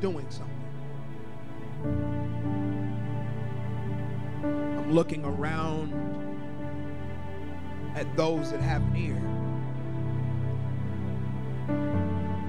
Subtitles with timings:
[0.00, 0.56] doing something.
[4.42, 5.92] I'm looking around
[7.94, 9.20] at those that have an ear.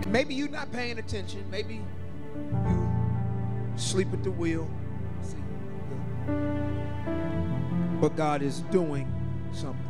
[0.08, 1.46] Maybe you're not paying attention.
[1.50, 1.86] Maybe you
[3.76, 4.70] sleep at the wheel.
[8.00, 9.12] But God is doing
[9.54, 9.86] something.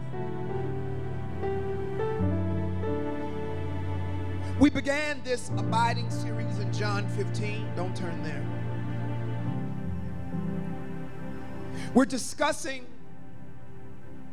[4.61, 7.71] We began this abiding series in John 15.
[7.75, 8.45] Don't turn there.
[11.95, 12.85] We're discussing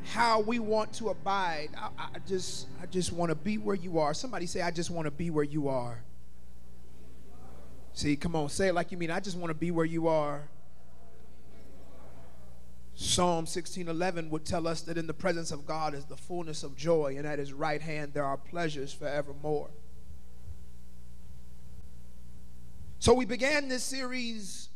[0.04, 1.70] how we want to abide.
[1.78, 4.12] I, I just, I just want to be where you are.
[4.12, 6.02] Somebody say, I just want to be where you are.
[7.94, 9.10] See, come on, say it like you mean.
[9.10, 10.50] I just want to be where you are.
[12.94, 16.76] Psalm 16:11 would tell us that in the presence of God is the fullness of
[16.76, 19.70] joy, and at his right hand there are pleasures forevermore.
[22.98, 24.68] So we began this series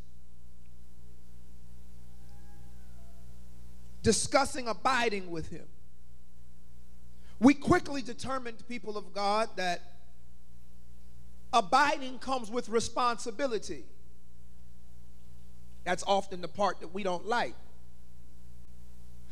[4.02, 5.66] discussing abiding with him.
[7.40, 9.82] We quickly determined, people of God, that
[11.52, 13.84] abiding comes with responsibility.
[15.84, 17.54] That's often the part that we don't like.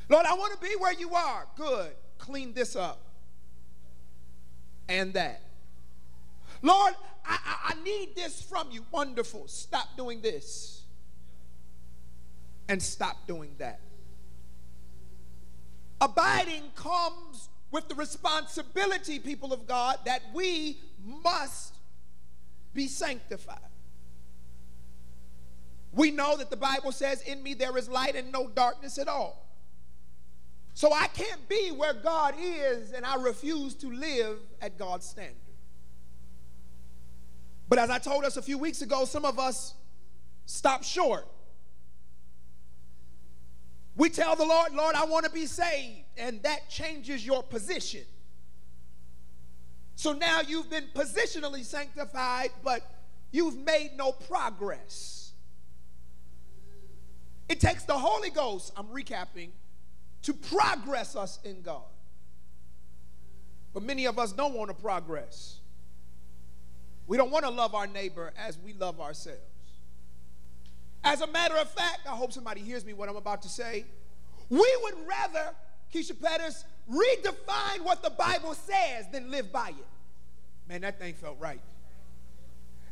[0.08, 1.46] Lord, I want to be where you are.
[1.56, 1.92] Good.
[2.18, 3.00] Clean this up
[4.88, 5.40] and that.
[6.62, 6.94] Lord,
[7.30, 8.84] I, I, I, need this from you.
[8.90, 9.46] Wonderful.
[9.46, 10.82] Stop doing this
[12.68, 13.80] and stop doing that.
[16.00, 21.76] Abiding comes with the responsibility, people of God, that we must
[22.74, 23.58] be sanctified.
[25.92, 29.06] We know that the Bible says, In me there is light and no darkness at
[29.06, 29.46] all.
[30.74, 35.49] So I can't be where God is and I refuse to live at God's standard.
[37.70, 39.74] But as I told us a few weeks ago, some of us
[40.44, 41.26] stop short.
[43.96, 48.02] We tell the Lord, Lord, I want to be saved, and that changes your position.
[49.94, 52.82] So now you've been positionally sanctified, but
[53.30, 55.32] you've made no progress.
[57.48, 59.50] It takes the Holy Ghost, I'm recapping,
[60.22, 61.82] to progress us in God.
[63.72, 65.59] But many of us don't want to progress.
[67.10, 69.40] We don't want to love our neighbor as we love ourselves.
[71.02, 73.84] As a matter of fact, I hope somebody hears me what I'm about to say.
[74.48, 75.50] We would rather,
[75.92, 79.86] Keisha Pettis, redefine what the Bible says than live by it.
[80.68, 81.60] Man, that thing felt right.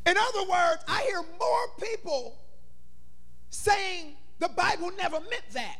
[0.04, 2.40] In other words, I hear more people
[3.50, 5.76] saying the Bible never meant that,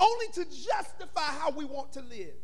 [0.00, 2.34] only to justify how we want to live.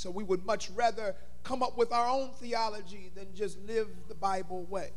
[0.00, 4.14] So we would much rather come up with our own theology than just live the
[4.14, 4.92] Bible way.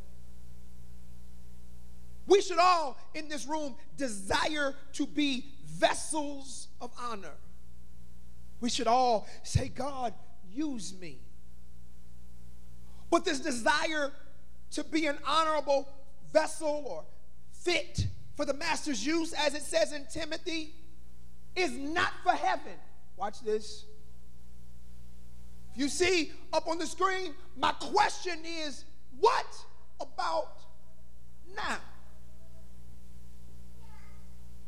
[2.25, 7.33] We should all in this room desire to be vessels of honor.
[8.61, 10.13] We should all say, God,
[10.49, 11.17] use me.
[13.09, 14.13] But this desire
[14.71, 15.85] to be an honorable
[16.31, 17.03] vessel or
[17.51, 20.73] fit for the master's use, as it says in Timothy,
[21.57, 22.79] is not for heaven.
[23.17, 23.83] Watch this.
[25.75, 28.85] You see up on the screen, my question is
[29.19, 29.45] what
[29.99, 30.59] about
[31.55, 31.77] now?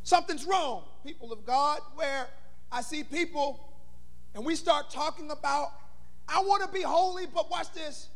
[0.03, 2.27] Something's wrong, people of God, where
[2.71, 3.75] I see people
[4.35, 5.71] and we start talking about,
[6.27, 8.09] I want to be holy, but watch this.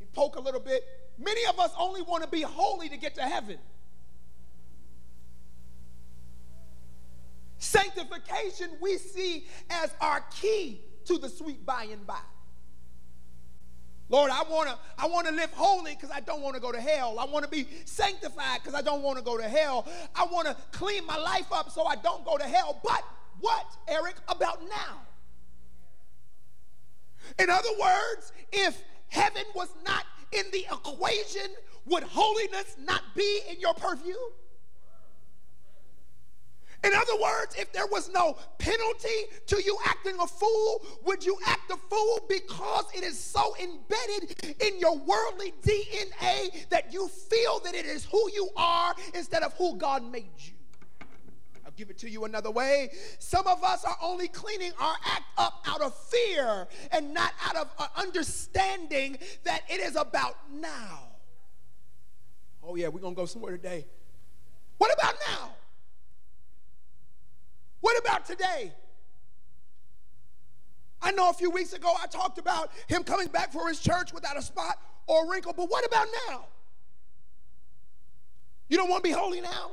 [0.00, 0.84] You poke a little bit.
[1.18, 3.58] Many of us only want to be holy to get to heaven.
[7.58, 12.20] Sanctification we see as our key to the sweet by and by.
[14.08, 16.70] Lord, I want to I want to live holy because I don't want to go
[16.70, 17.18] to hell.
[17.18, 19.86] I want to be sanctified because I don't want to go to hell.
[20.14, 22.80] I want to clean my life up so I don't go to hell.
[22.84, 23.04] But
[23.40, 25.00] what, Eric, about now?
[27.38, 31.50] In other words, if heaven was not in the equation,
[31.86, 34.14] would holiness not be in your purview?
[36.84, 39.08] In other words, if there was no penalty
[39.46, 44.56] to you acting a fool, would you act a fool because it is so embedded
[44.62, 49.52] in your worldly DNA that you feel that it is who you are instead of
[49.54, 50.52] who God made you?
[51.64, 52.90] I'll give it to you another way.
[53.18, 57.56] Some of us are only cleaning our act up out of fear and not out
[57.56, 61.00] of uh, understanding that it is about now.
[62.62, 63.86] Oh, yeah, we're going to go somewhere today.
[64.78, 65.50] What about now?
[67.86, 68.72] What about today?
[71.00, 74.12] I know a few weeks ago I talked about him coming back for his church
[74.12, 76.46] without a spot or a wrinkle, but what about now?
[78.68, 79.70] You don't want to be holy now?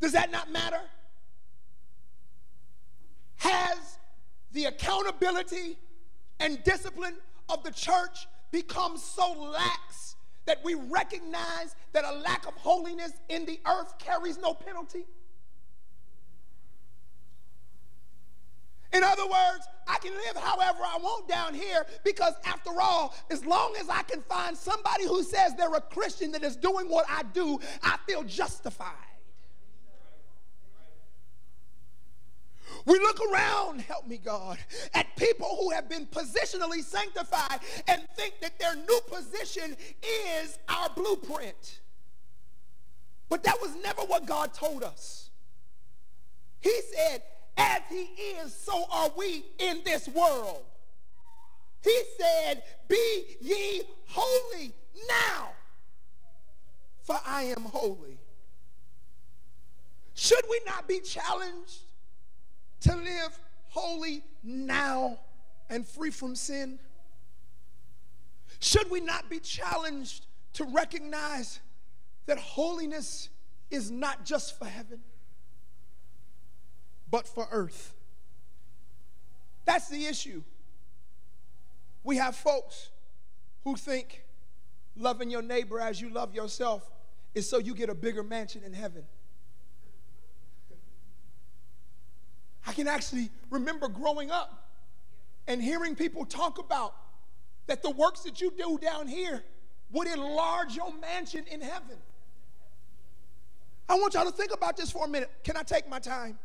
[0.00, 0.80] Does that not matter?
[3.36, 4.00] Has
[4.50, 5.78] the accountability
[6.40, 7.14] and discipline
[7.48, 10.16] of the church become so lax
[10.46, 15.04] that we recognize that a lack of holiness in the earth carries no penalty?
[18.94, 23.44] In other words, I can live however I want down here because, after all, as
[23.44, 27.04] long as I can find somebody who says they're a Christian that is doing what
[27.08, 28.92] I do, I feel justified.
[32.86, 34.58] We look around, help me God,
[34.94, 39.76] at people who have been positionally sanctified and think that their new position
[40.38, 41.80] is our blueprint.
[43.28, 45.30] But that was never what God told us.
[46.60, 47.22] He said,
[47.56, 50.64] as he is, so are we in this world.
[51.82, 54.72] He said, Be ye holy
[55.08, 55.50] now,
[57.02, 58.18] for I am holy.
[60.14, 61.82] Should we not be challenged
[62.82, 65.18] to live holy now
[65.68, 66.78] and free from sin?
[68.60, 71.60] Should we not be challenged to recognize
[72.26, 73.28] that holiness
[73.70, 75.00] is not just for heaven?
[77.14, 77.94] But for earth.
[79.66, 80.42] That's the issue.
[82.02, 82.90] We have folks
[83.62, 84.24] who think
[84.96, 86.90] loving your neighbor as you love yourself
[87.32, 89.04] is so you get a bigger mansion in heaven.
[92.66, 94.66] I can actually remember growing up
[95.46, 96.96] and hearing people talk about
[97.68, 99.44] that the works that you do down here
[99.92, 101.96] would enlarge your mansion in heaven.
[103.88, 105.30] I want y'all to think about this for a minute.
[105.44, 106.40] Can I take my time?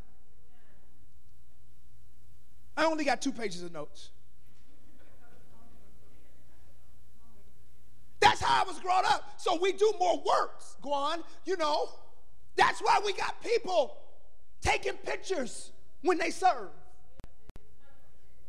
[2.80, 4.12] I only got two pages of notes.
[8.22, 9.34] That's how I was brought up.
[9.36, 11.90] So we do more works, Guan, you know.
[12.56, 13.98] That's why we got people
[14.62, 15.74] taking pictures
[16.04, 16.70] when they serve.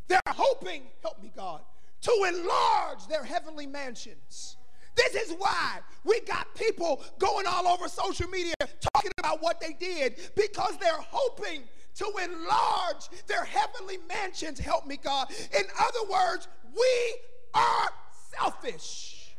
[0.07, 1.63] They're hoping, help me God,
[2.03, 4.57] to enlarge their heavenly mansions.
[4.95, 8.55] This is why we got people going all over social media
[8.95, 11.63] talking about what they did because they're hoping
[11.97, 14.59] to enlarge their heavenly mansions.
[14.59, 15.29] Help me, God.
[15.31, 17.17] In other words, we
[17.55, 17.89] are
[18.37, 19.37] selfish.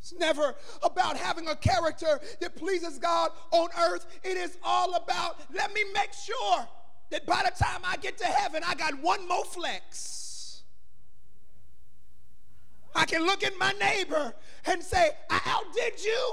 [0.00, 4.06] It's never about having a character that pleases God on earth.
[4.24, 6.66] It is all about let me make sure
[7.10, 10.62] that by the time I get to heaven, I got one more flex.
[12.94, 14.34] I can look at my neighbor
[14.66, 16.32] and say, I outdid you.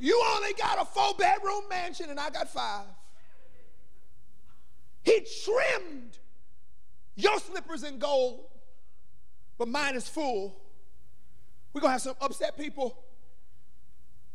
[0.00, 2.86] You only got a four bedroom mansion and I got five.
[5.02, 6.18] He trimmed
[7.16, 8.46] your slippers in gold,
[9.58, 10.58] but mine is full.
[11.74, 12.98] We're going to have some upset people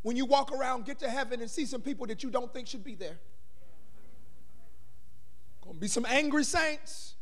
[0.03, 2.67] when you walk around, get to heaven, and see some people that you don't think
[2.67, 3.17] should be there.
[5.63, 7.15] Going to be some angry saints.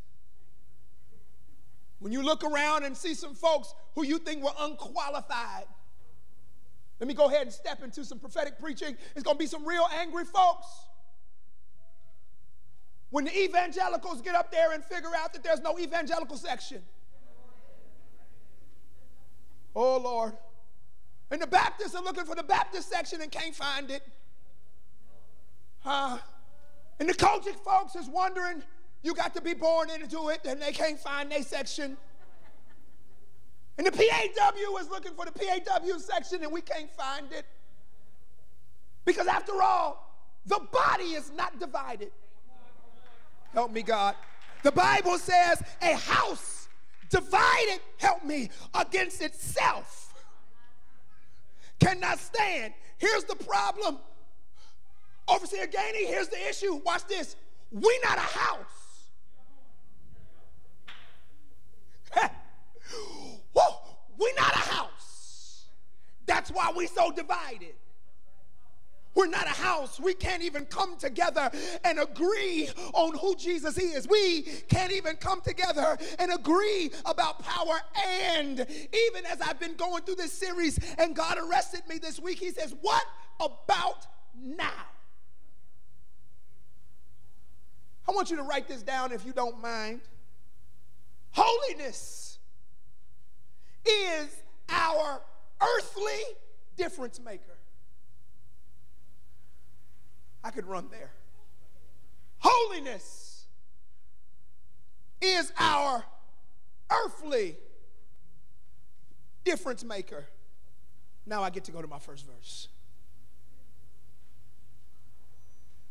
[1.98, 5.64] When you look around and see some folks who you think were unqualified
[7.00, 8.96] let me go ahead and step into some prophetic preaching.
[9.14, 10.66] It's going to be some real angry folks.
[13.10, 16.82] When the evangelicals get up there and figure out that there's no evangelical section.
[19.76, 20.32] Oh, Lord.
[21.30, 24.02] And the Baptists are looking for the Baptist section and can't find it.
[25.80, 26.18] Huh?
[27.00, 28.62] And the COGIC folks is wondering,
[29.02, 31.96] you got to be born into it, and they can't find their section.
[33.76, 37.44] And the PAW is looking for the PAW section and we can't find it.
[39.04, 40.14] Because after all,
[40.46, 42.12] the body is not divided.
[43.52, 44.14] Help me, God.
[44.62, 46.68] The Bible says a house
[47.10, 50.04] divided, help me, against itself
[51.84, 52.74] cannot stand.
[52.98, 53.98] Here's the problem.
[55.28, 56.80] Overseer Gainey, here's the issue.
[56.84, 57.36] Watch this.
[57.70, 58.66] We're not a house.
[64.18, 65.64] We're not a house.
[66.26, 67.74] That's why we're so divided?
[69.14, 70.00] We're not a house.
[70.00, 71.50] We can't even come together
[71.84, 74.08] and agree on who Jesus is.
[74.08, 77.80] We can't even come together and agree about power.
[78.26, 82.38] And even as I've been going through this series and God arrested me this week,
[82.38, 83.04] He says, What
[83.40, 84.06] about
[84.36, 84.70] now?
[88.08, 90.00] I want you to write this down if you don't mind.
[91.30, 92.23] Holiness
[93.86, 95.20] is our
[95.60, 96.22] earthly
[96.76, 97.58] difference maker.
[100.42, 101.10] I could run there.
[102.38, 103.46] Holiness
[105.20, 106.04] is our
[106.90, 107.56] earthly
[109.44, 110.26] difference maker.
[111.26, 112.68] Now I get to go to my first verse.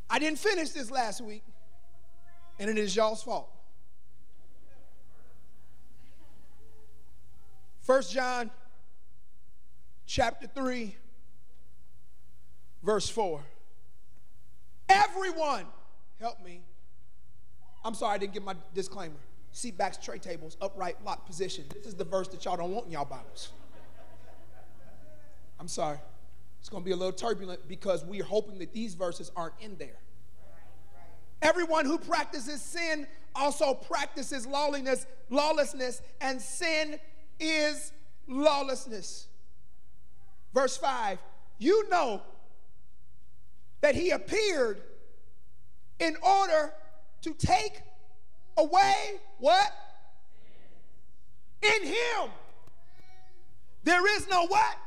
[0.10, 1.44] I didn't finish this last week,
[2.60, 3.50] and it is y'all's fault.
[7.84, 8.50] First John
[10.06, 10.96] chapter 3
[12.82, 13.42] verse 4
[14.90, 15.66] Everyone,
[16.20, 16.62] help me.
[17.84, 19.16] I'm sorry I didn't give my disclaimer.
[19.52, 21.66] Seat backs, tray tables, upright, lock position.
[21.74, 23.50] This is the verse that y'all don't want in y'all Bibles.
[25.60, 26.00] I'm sorry.
[26.60, 29.78] It's going to be a little turbulent because we're hoping that these verses aren't in
[29.78, 30.00] there.
[31.42, 37.00] Everyone who practices sin also practices lawlessness, lawlessness, and sin
[37.40, 37.92] is
[38.28, 39.28] lawlessness.
[40.54, 41.20] Verse 5
[41.60, 42.22] You know
[43.82, 44.82] that he appeared
[46.00, 46.74] in order
[47.22, 47.82] to take
[48.58, 49.72] away what?
[51.62, 52.30] In him.
[53.84, 54.78] There is no what?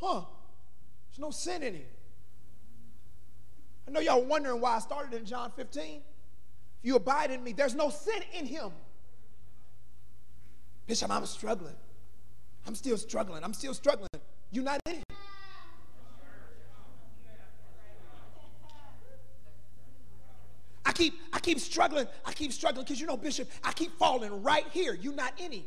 [0.00, 0.22] Huh.
[1.08, 1.86] There's no sin in him.
[3.86, 5.84] I know y'all wondering why I started in John 15.
[5.94, 6.02] If
[6.82, 8.70] you abide in me, there's no sin in him.
[10.88, 11.76] Bishop, I'm struggling.
[12.66, 13.44] I'm still struggling.
[13.44, 14.08] I'm still struggling.
[14.50, 15.02] You're not in him.
[20.86, 22.06] I keep, I keep struggling.
[22.24, 24.94] I keep struggling because you know, Bishop, I keep falling right here.
[24.94, 25.66] You're not any.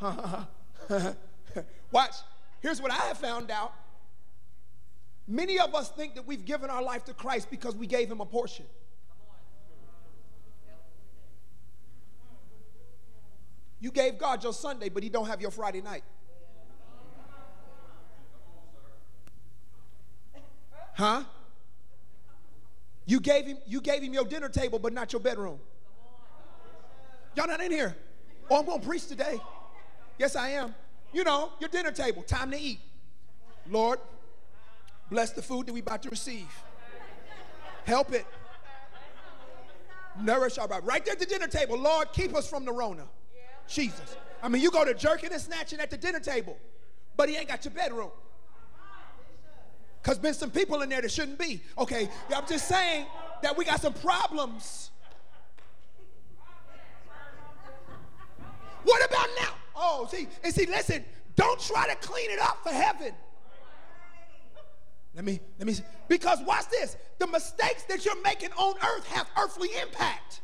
[1.90, 2.14] Watch.
[2.60, 3.72] Here's what I have found out.
[5.26, 8.20] Many of us think that we've given our life to Christ because we gave him
[8.20, 8.64] a portion.
[13.80, 16.02] You gave God your Sunday, but he don't have your Friday night.
[20.94, 21.24] Huh?
[23.04, 25.60] You gave him, you gave him your dinner table, but not your bedroom.
[27.36, 27.94] Y'all not in here.
[28.50, 29.38] Oh, I'm going to preach today.
[30.18, 30.74] Yes, I am.
[31.12, 32.80] You know, your dinner table, time to eat.
[33.68, 33.98] Lord,
[35.10, 36.48] bless the food that we about to receive.
[37.84, 38.26] Help it.
[40.20, 40.84] Nourish our body.
[40.84, 43.04] Right there at the dinner table, Lord, keep us from the Rona.
[43.68, 44.16] Jesus.
[44.42, 46.56] I mean, you go to jerking and snatching at the dinner table,
[47.16, 48.10] but he ain't got your bedroom.
[50.02, 51.60] Because been some people in there that shouldn't be.
[51.76, 53.06] Okay, I'm just saying
[53.42, 54.90] that we got some problems.
[58.84, 59.54] What about now?
[59.74, 61.04] Oh, see, and see, listen,
[61.34, 63.12] don't try to clean it up for heaven.
[65.14, 65.74] Let me, let me,
[66.08, 66.96] because watch this.
[67.18, 70.40] The mistakes that you're making on earth have earthly impact.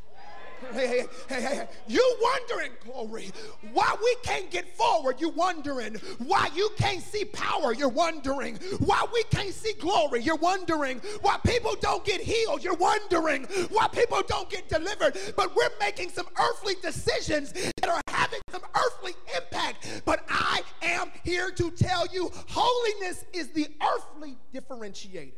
[0.71, 3.31] Hey, hey, hey, hey, You wondering, glory,
[3.73, 5.21] why we can't get forward.
[5.21, 7.75] You wondering why you can't see power.
[7.75, 10.23] You're wondering why we can't see glory.
[10.23, 12.63] You're wondering why people don't get healed.
[12.63, 15.17] You're wondering why people don't get delivered.
[15.37, 20.03] But we're making some earthly decisions that are having some earthly impact.
[20.05, 25.33] But I am here to tell you holiness is the earthly differentiator.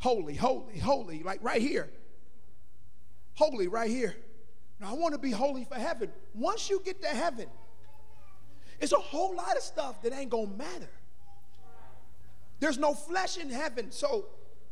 [0.00, 1.90] Holy, holy, holy, like right here
[3.38, 4.16] holy right here.
[4.80, 6.10] Now, I want to be holy for heaven.
[6.34, 7.46] Once you get to heaven,
[8.80, 10.90] it's a whole lot of stuff that ain't to matter.
[12.58, 14.26] There's no flesh in heaven, so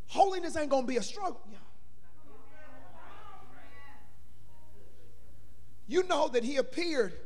[0.09, 1.41] holiness ain't to be a struggle.
[5.87, 7.19] You know that he appeared in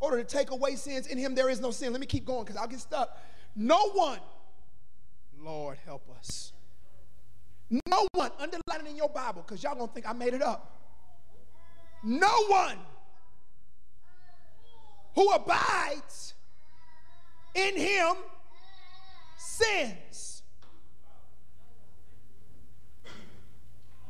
[0.00, 1.06] order to take away sins.
[1.06, 1.92] In him there is no sin.
[1.92, 3.14] Let me keep going because I'll get stuck.
[3.54, 4.20] No one,
[5.38, 6.53] Lord help us.
[7.86, 10.80] No one, underline it in your Bible because y'all gonna think I made it up.
[12.02, 12.76] No one
[15.14, 16.34] who abides
[17.54, 18.16] in him
[19.36, 20.42] sins.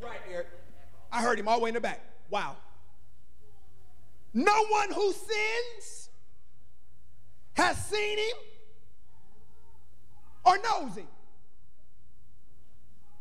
[0.02, 0.48] Right, Eric.
[1.12, 2.00] I heard him all the way in the back.
[2.28, 2.56] Wow.
[4.34, 6.10] No one who sins
[7.54, 8.36] has seen him
[10.44, 11.06] or knows him.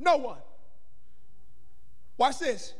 [0.03, 0.39] No one.
[2.17, 2.73] Watch this.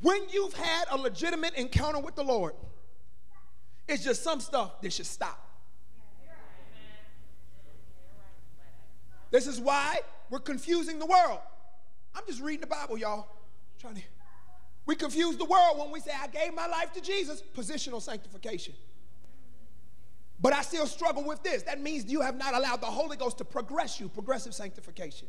[0.00, 2.54] When you've had a legitimate encounter with the Lord,
[3.88, 5.44] It's just some stuff that should stop.
[9.30, 10.00] This is why
[10.30, 11.40] we're confusing the world.
[12.14, 13.26] I'm just reading the Bible, y'all.
[13.78, 14.02] trying to.
[14.86, 18.74] We confuse the world when we say, I gave my life to Jesus, positional sanctification.
[20.40, 21.62] But I still struggle with this.
[21.64, 25.28] That means you have not allowed the Holy Ghost to progress you, progressive sanctification.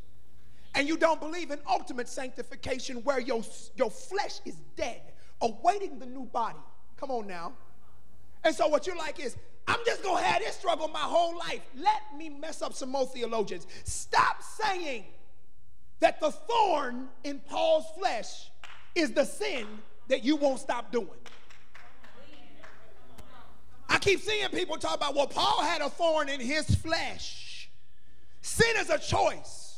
[0.75, 3.43] And you don't believe in ultimate sanctification where your,
[3.75, 5.01] your flesh is dead,
[5.41, 6.59] awaiting the new body.
[6.97, 7.53] Come on now.
[8.43, 9.35] And so what you're like is,
[9.67, 11.61] I'm just gonna have this struggle my whole life.
[11.75, 13.67] Let me mess up some more theologians.
[13.83, 15.05] Stop saying
[15.99, 18.49] that the thorn in Paul's flesh
[18.95, 19.67] is the sin
[20.07, 21.07] that you won't stop doing.
[23.88, 27.69] I keep seeing people talk about, well, Paul had a thorn in his flesh.
[28.41, 29.68] Sin is a choice.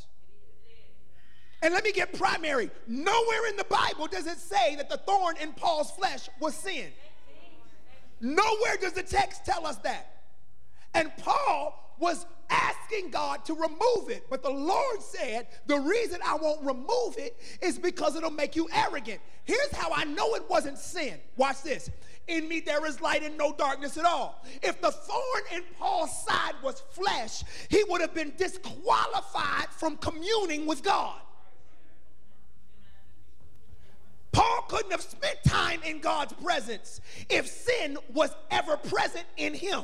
[1.62, 2.72] And let me get primary.
[2.88, 6.88] Nowhere in the Bible does it say that the thorn in Paul's flesh was sin.
[8.20, 10.24] Nowhere does the text tell us that.
[10.94, 14.26] And Paul was asking God to remove it.
[14.30, 18.68] But the Lord said, The reason I won't remove it is because it'll make you
[18.74, 19.22] arrogant.
[19.46, 21.20] Here's how I know it wasn't sin.
[21.38, 21.90] Watch this.
[22.28, 24.44] In me there is light and no darkness at all.
[24.62, 30.66] If the thorn in Paul's side was flesh, he would have been disqualified from communing
[30.66, 31.20] with God.
[34.32, 39.84] Paul couldn't have spent time in God's presence if sin was ever present in him.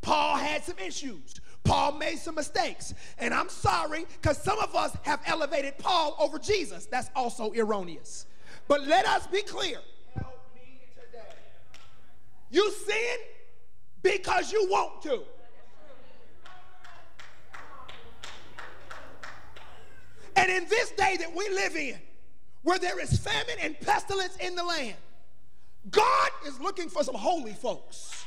[0.00, 1.40] Paul had some issues.
[1.64, 2.94] Paul made some mistakes.
[3.18, 6.86] And I'm sorry because some of us have elevated Paul over Jesus.
[6.86, 8.26] That's also erroneous.
[8.68, 9.78] But let us be clear.
[12.50, 13.18] You sin
[14.02, 15.20] because you want to.
[20.36, 21.98] And in this day that we live in,
[22.62, 24.96] where there is famine and pestilence in the land,
[25.90, 28.26] God is looking for some holy folks.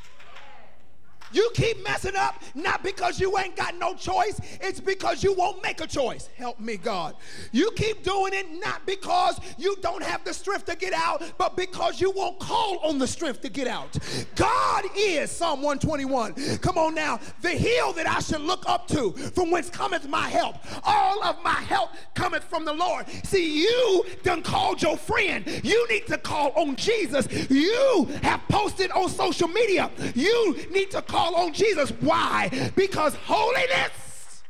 [1.33, 5.63] You keep messing up not because you ain't got no choice, it's because you won't
[5.63, 6.29] make a choice.
[6.35, 7.15] Help me, God.
[7.51, 11.55] You keep doing it not because you don't have the strength to get out, but
[11.55, 13.97] because you won't call on the strength to get out.
[14.35, 16.57] God is Psalm 121.
[16.57, 20.27] Come on now, the hill that I should look up to, from whence cometh my
[20.27, 20.55] help.
[20.83, 23.07] All of my help cometh from the Lord.
[23.23, 25.45] See, you done called your friend.
[25.63, 27.27] You need to call on Jesus.
[27.49, 29.89] You have posted on social media.
[30.15, 31.91] You need to call on Jesus.
[31.99, 32.71] Why?
[32.75, 34.43] Because holiness.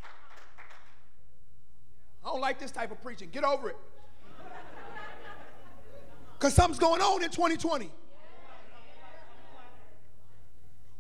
[2.24, 3.30] I don't like this type of preaching.
[3.32, 3.78] Get over it.
[6.38, 7.92] Because something's going on in 2020.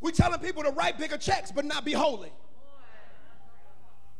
[0.01, 2.31] We're telling people to write bigger checks but not be holy.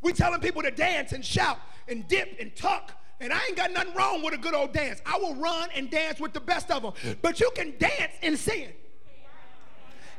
[0.02, 2.92] We're telling people to dance and shout and dip and tuck.
[3.20, 5.00] And I ain't got nothing wrong with a good old dance.
[5.06, 7.18] I will run and dance with the best of them.
[7.22, 8.70] But you can dance in sin.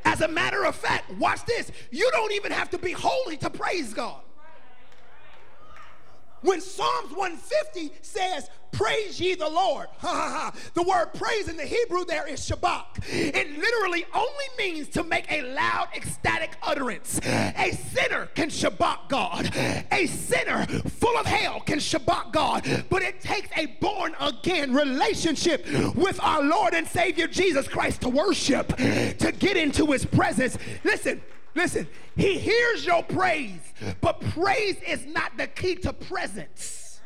[0.04, 1.70] As a matter of fact, watch this.
[1.90, 4.20] You don't even have to be holy to praise God.
[6.42, 11.58] When Psalms 150 says, Praise ye the Lord, ha ha ha, the word praise in
[11.58, 12.86] the Hebrew there is shabach.
[13.06, 17.20] It literally only means to make a loud, ecstatic utterance.
[17.22, 19.54] A sinner can shabach God.
[19.92, 22.86] A sinner full of hell can shabach God.
[22.88, 28.08] But it takes a born again relationship with our Lord and Savior Jesus Christ to
[28.08, 30.56] worship, to get into his presence.
[30.82, 31.20] Listen,
[31.54, 31.86] Listen,
[32.16, 33.60] he hears your praise,
[34.00, 37.00] but praise is not the key to presence.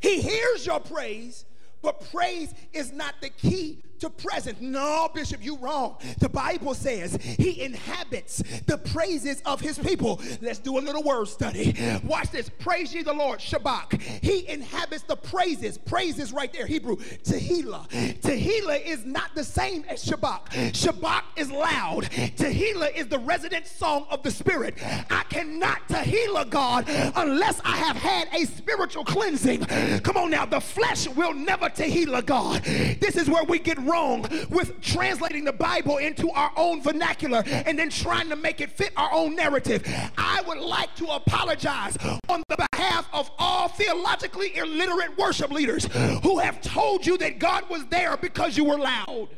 [0.00, 1.44] He hears your praise,
[1.82, 4.60] but praise is not the key to present.
[4.60, 5.96] No, Bishop, you wrong.
[6.18, 10.20] The Bible says he inhabits the praises of his people.
[10.40, 11.74] Let's do a little word study.
[12.04, 12.48] Watch this.
[12.58, 14.00] Praise ye the Lord, Shabach.
[14.00, 15.78] He inhabits the praises.
[15.78, 16.96] Praises right there, Hebrew.
[16.96, 17.88] Tehillah.
[18.20, 20.48] Tehillah is not the same as Shabach.
[20.72, 22.04] Shabach is loud.
[22.04, 24.74] Tehillah is the resident song of the Spirit.
[24.82, 26.84] I cannot Tehillah God
[27.16, 29.64] unless I have had a spiritual cleansing.
[30.02, 32.62] Come on now, the flesh will never Tehillah God.
[32.64, 37.78] This is where we get wrong with translating the Bible into our own vernacular and
[37.78, 39.82] then trying to make it fit our own narrative.
[40.16, 41.96] I would like to apologize
[42.28, 45.84] on the behalf of all theologically illiterate worship leaders
[46.22, 49.28] who have told you that God was there because you were loud.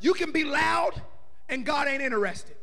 [0.00, 1.02] You can be loud
[1.48, 2.57] and God ain't interested.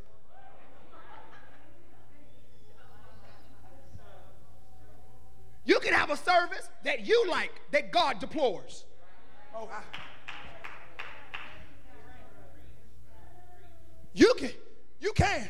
[5.65, 8.86] You can have a service that you like that God deplores.
[9.56, 9.82] Oh, I,
[14.13, 14.51] you can,
[14.99, 15.49] you can.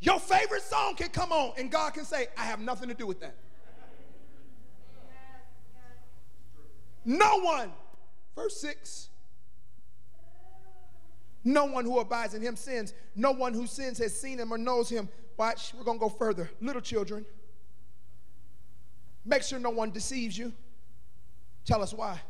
[0.00, 3.06] Your favorite song can come on, and God can say, I have nothing to do
[3.06, 3.36] with that.
[7.06, 7.70] No one,
[8.34, 9.08] verse 6,
[11.44, 12.94] no one who abides in him sins.
[13.14, 15.10] No one who sins has seen him or knows him.
[15.36, 16.50] Watch, we're going to go further.
[16.60, 17.26] Little children,
[19.24, 20.52] make sure no one deceives you.
[21.64, 22.20] Tell us why.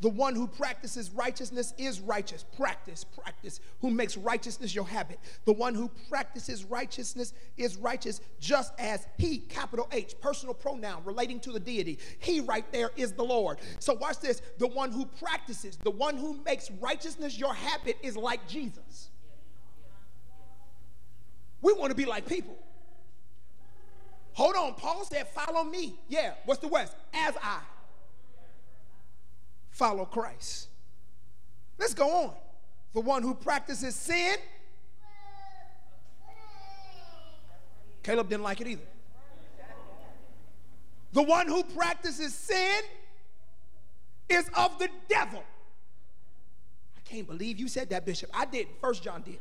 [0.00, 2.44] The one who practices righteousness is righteous.
[2.56, 3.60] Practice, practice.
[3.80, 5.18] Who makes righteousness your habit.
[5.46, 11.40] The one who practices righteousness is righteous just as he, capital H, personal pronoun relating
[11.40, 11.98] to the deity.
[12.18, 13.58] He right there is the Lord.
[13.78, 14.42] So watch this.
[14.58, 19.08] The one who practices, the one who makes righteousness your habit is like Jesus.
[21.62, 22.58] We want to be like people.
[24.36, 24.74] Hold on.
[24.74, 25.98] Paul said, Follow me.
[26.08, 26.34] Yeah.
[26.44, 26.94] What's the West?
[27.14, 27.60] As I
[29.70, 30.68] follow Christ.
[31.78, 32.32] Let's go on.
[32.92, 34.36] The one who practices sin,
[38.02, 38.82] Caleb didn't like it either.
[41.12, 42.82] The one who practices sin
[44.28, 45.42] is of the devil.
[46.94, 48.28] I can't believe you said that, Bishop.
[48.34, 48.68] I did.
[48.82, 49.38] First John did.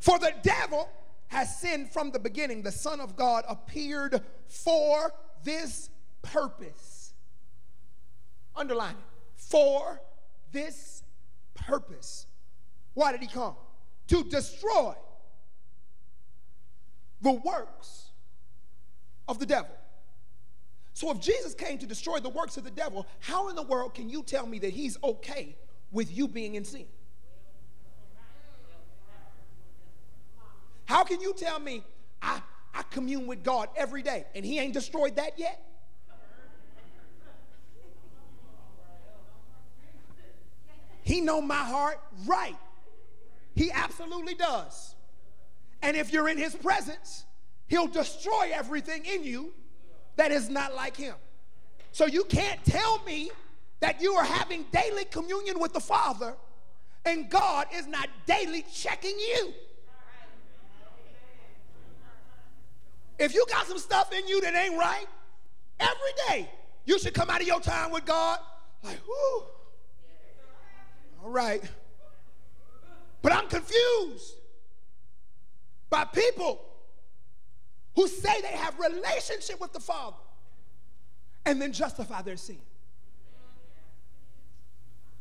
[0.00, 0.88] For the devil
[1.28, 2.62] has sinned from the beginning.
[2.62, 5.12] The Son of God appeared for
[5.44, 5.90] this
[6.22, 7.04] purpose
[8.56, 8.96] Underline it.
[9.36, 10.00] For
[10.52, 11.02] this
[11.54, 12.26] purpose.
[12.94, 13.54] Why did he come?
[14.08, 14.94] To destroy
[17.20, 18.10] the works
[19.26, 19.74] of the devil.
[20.92, 23.94] So if Jesus came to destroy the works of the devil, how in the world
[23.94, 25.56] can you tell me that he's okay
[25.90, 26.86] with you being in sin?
[30.86, 31.82] How can you tell me
[32.20, 32.40] I,
[32.74, 35.60] I commune with God every day and he ain't destroyed that yet?
[41.02, 42.56] He know my heart right.
[43.54, 44.94] He absolutely does.
[45.82, 47.26] And if you're in his presence,
[47.66, 49.52] he'll destroy everything in you
[50.16, 51.14] that is not like him.
[51.92, 53.30] So you can't tell me
[53.80, 56.34] that you are having daily communion with the Father
[57.04, 59.52] and God is not daily checking you.
[63.18, 65.06] If you got some stuff in you that ain't right,
[65.78, 65.94] every
[66.28, 66.48] day
[66.84, 68.38] you should come out of your time with God
[68.82, 69.44] like, whoo,
[71.22, 71.62] all right.
[73.22, 74.34] But I'm confused
[75.88, 76.60] by people
[77.96, 80.16] who say they have relationship with the Father
[81.46, 82.58] and then justify their sin.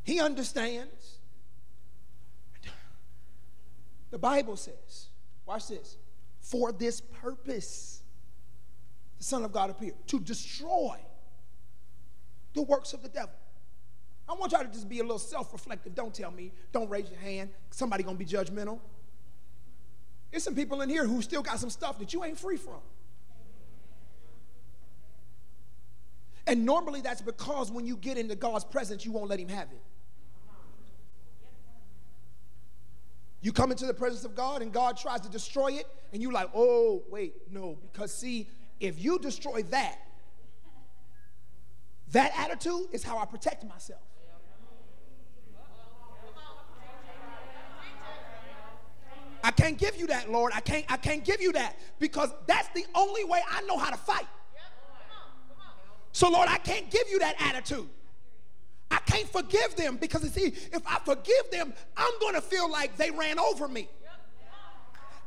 [0.03, 1.19] He understands.
[4.11, 5.07] The Bible says,
[5.45, 5.97] watch this,
[6.43, 8.03] for this purpose,
[9.17, 10.97] the Son of God appeared to destroy
[12.53, 13.33] the works of the devil.
[14.27, 15.95] I want y'all to just be a little self-reflective.
[15.95, 16.51] Don't tell me.
[16.71, 17.49] Don't raise your hand.
[17.71, 18.79] Somebody gonna be judgmental.
[20.31, 22.79] There's some people in here who still got some stuff that you ain't free from.
[26.45, 29.71] And normally that's because when you get into God's presence, you won't let him have
[29.71, 29.81] it.
[33.43, 36.31] You come into the presence of God and God tries to destroy it, and you're
[36.31, 37.77] like, oh, wait, no.
[37.91, 38.47] Because see,
[38.79, 39.99] if you destroy that,
[42.13, 43.99] that attitude is how I protect myself.
[49.43, 50.53] I can't give you that, Lord.
[50.55, 53.89] I can't, I can't give you that because that's the only way I know how
[53.89, 54.27] to fight.
[56.13, 57.89] So, Lord, I can't give you that attitude.
[59.13, 62.97] Can't forgive them because, you see, if I forgive them, I'm going to feel like
[62.97, 63.87] they ran over me.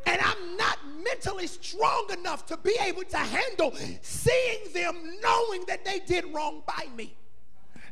[0.06, 3.72] And I'm not mentally strong enough to be able to handle
[4.02, 7.16] seeing them knowing that they did wrong by me.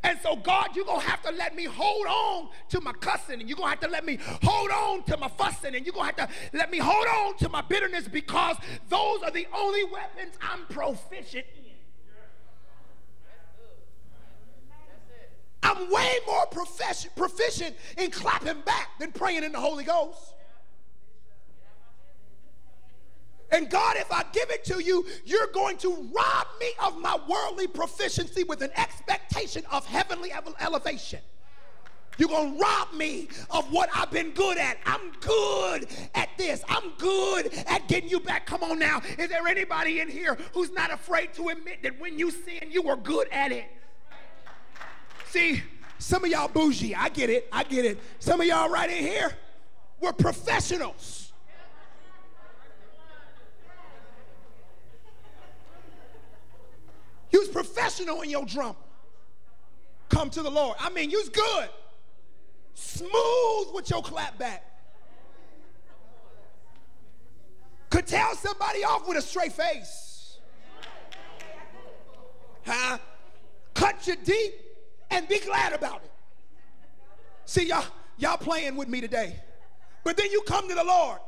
[0.02, 3.40] And so, God, you're going to have to let me hold on to my cussing,
[3.40, 5.94] and you're going to have to let me hold on to my fussing, and you're
[5.94, 8.56] going to have to let me hold on to my bitterness because
[8.88, 11.46] those are the only weapons I'm proficient
[15.64, 20.34] I'm way more proficient in clapping back than praying in the Holy Ghost.
[23.50, 27.16] And God, if I give it to you, you're going to rob me of my
[27.28, 31.20] worldly proficiency with an expectation of heavenly elevation.
[32.18, 34.78] You're going to rob me of what I've been good at.
[34.84, 36.62] I'm good at this.
[36.68, 38.46] I'm good at getting you back.
[38.46, 39.00] Come on now.
[39.18, 42.82] Is there anybody in here who's not afraid to admit that when you sin, you
[42.82, 43.66] were good at it?
[45.34, 45.60] See,
[45.98, 46.94] some of y'all bougie.
[46.94, 47.48] I get it.
[47.50, 47.98] I get it.
[48.20, 49.32] Some of y'all right in here,
[49.98, 51.32] we're professionals.
[57.32, 58.76] You was professional in your drum.
[60.08, 60.76] Come to the Lord.
[60.78, 61.68] I mean, you was good.
[62.74, 64.62] Smooth with your clap back.
[67.90, 70.38] Could tell somebody off with a straight face.
[72.64, 72.98] Huh?
[73.74, 74.54] cut you deep,
[75.14, 76.10] and be glad about it.
[77.46, 77.84] See, y'all,
[78.18, 79.40] y'all playing with me today.
[80.02, 81.18] But then you come to the Lord,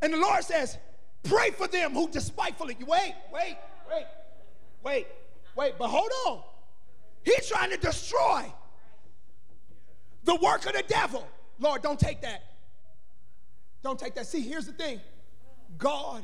[0.00, 0.78] and the Lord says,
[1.24, 2.76] Pray for them who despitefully.
[2.86, 3.56] Wait, wait,
[3.90, 4.06] wait,
[4.82, 5.06] wait,
[5.56, 6.42] wait, but hold on.
[7.24, 8.44] He's trying to destroy
[10.24, 11.26] the work of the devil.
[11.58, 12.42] Lord, don't take that.
[13.82, 14.26] Don't take that.
[14.26, 15.00] See, here's the thing
[15.78, 16.22] God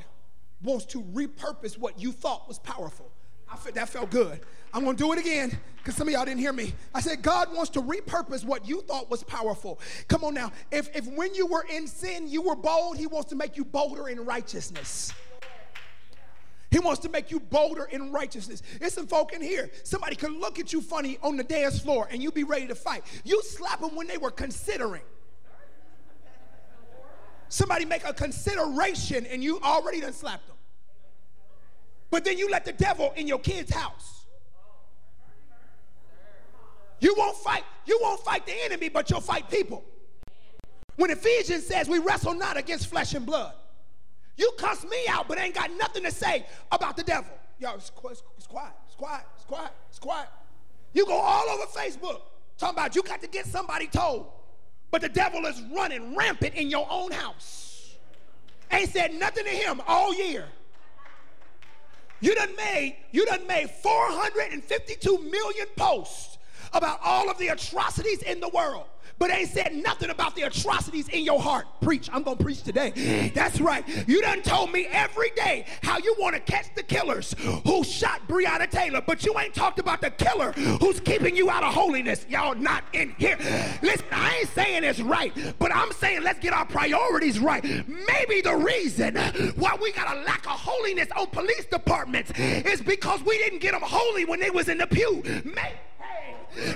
[0.62, 3.10] wants to repurpose what you thought was powerful.
[3.58, 4.40] Feel, that felt good.
[4.72, 6.72] I'm going to do it again because some of y'all didn't hear me.
[6.94, 9.80] I said, God wants to repurpose what you thought was powerful.
[10.08, 10.52] Come on now.
[10.70, 13.64] If, if when you were in sin, you were bold, He wants to make you
[13.64, 15.12] bolder in righteousness.
[16.70, 18.62] He wants to make you bolder in righteousness.
[18.78, 19.70] There's some folk in here.
[19.82, 22.76] Somebody could look at you funny on the dance floor and you be ready to
[22.76, 23.02] fight.
[23.24, 25.02] You slap them when they were considering.
[27.48, 30.56] Somebody make a consideration and you already done slapped them.
[32.10, 34.26] But then you let the devil in your kid's house.
[37.00, 39.82] You won't fight, you won't fight the enemy, but you'll fight people.
[40.96, 43.54] When Ephesians says we wrestle not against flesh and blood,
[44.36, 47.32] you cuss me out, but ain't got nothing to say about the devil.
[47.58, 50.28] Yo, it's, it's, it's quiet, it's quiet, it's quiet, it's quiet.
[50.92, 52.20] You go all over Facebook
[52.58, 54.26] talking about you got to get somebody told,
[54.90, 57.96] but the devil is running rampant in your own house.
[58.70, 60.46] Ain't said nothing to him all year.
[62.20, 66.38] You done made, you done made 452 million posts
[66.72, 68.84] about all of the atrocities in the world
[69.20, 71.66] but ain't said nothing about the atrocities in your heart.
[71.82, 72.08] Preach.
[72.10, 72.92] I'm going to preach today.
[72.96, 73.34] Mm.
[73.34, 73.84] That's right.
[74.08, 77.34] You done told me every day how you want to catch the killers
[77.66, 81.62] who shot Breonna Taylor, but you ain't talked about the killer who's keeping you out
[81.62, 82.24] of holiness.
[82.30, 83.36] Y'all not in here.
[83.82, 87.62] Listen, I ain't saying it's right, but I'm saying let's get our priorities right.
[87.62, 89.16] Maybe the reason
[89.56, 93.72] why we got a lack of holiness on police departments is because we didn't get
[93.72, 95.22] them holy when they was in the pew.
[95.44, 95.76] Maybe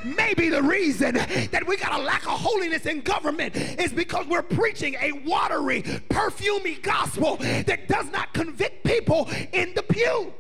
[0.05, 4.43] Maybe the reason that we got a lack of holiness in government is because we're
[4.43, 10.33] preaching a watery, perfumey gospel that does not convict people in the pew.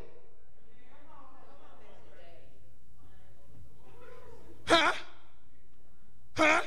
[4.67, 4.93] Huh?
[6.37, 6.63] Huh?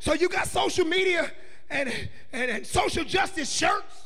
[0.00, 1.30] So you got social media
[1.70, 1.92] and,
[2.32, 4.02] and, and social justice shirts.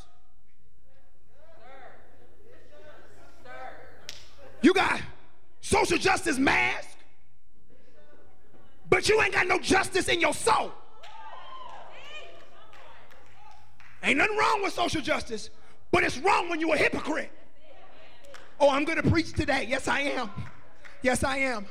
[4.61, 5.01] You got
[5.61, 6.88] social justice masks
[8.89, 10.73] but you ain't got no justice in your soul.
[14.03, 15.51] Ain't nothing wrong with social justice,
[15.91, 17.31] but it's wrong when you're a hypocrite.
[18.61, 19.67] Oh, I'm going to preach today.
[19.69, 20.31] Yes, I am.
[21.03, 21.67] Yes, I am.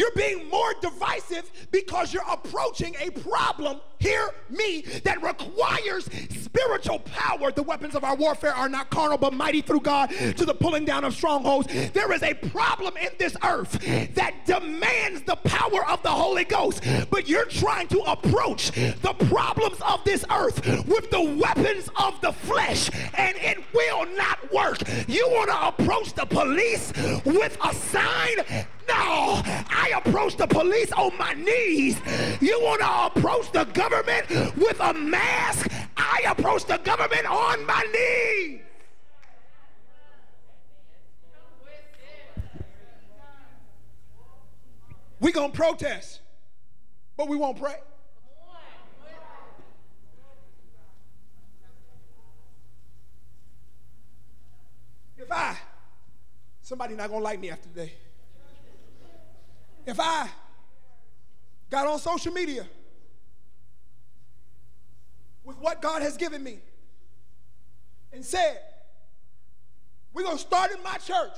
[0.00, 6.08] You're being more divisive because you're approaching a problem, hear me, that requires
[6.42, 7.52] spiritual power.
[7.52, 10.86] The weapons of our warfare are not carnal, but mighty through God to the pulling
[10.86, 11.68] down of strongholds.
[11.92, 13.72] There is a problem in this earth
[14.14, 19.82] that demands the power of the Holy Ghost, but you're trying to approach the problems
[19.82, 24.78] of this earth with the weapons of the flesh, and it will not work.
[25.08, 26.90] You want to approach the police
[27.26, 32.00] with a sign no, I approach the police on my knees.
[32.40, 35.70] You want to approach the government with a mask?
[35.96, 38.60] I approach the government on my knees.
[45.20, 46.20] We're going to protest,
[47.16, 47.76] but we won't pray.
[55.18, 55.56] If I,
[56.62, 57.92] somebody not going to like me after today.
[59.90, 60.28] If I
[61.68, 62.64] got on social media
[65.42, 66.60] with what God has given me
[68.12, 68.60] and said,
[70.14, 71.32] we're going to start in my church,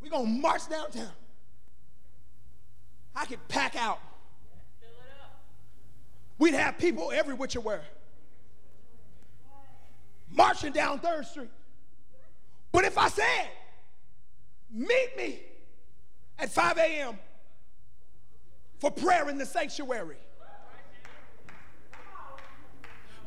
[0.00, 1.10] we're going to march downtown.
[3.14, 4.00] I could pack out.
[6.38, 7.80] We'd have people every which way
[10.30, 11.50] marching down Third Street.
[12.72, 13.48] But if I said,
[14.70, 15.40] meet me
[16.38, 17.18] at 5 a.m.
[18.78, 20.16] for prayer in the sanctuary.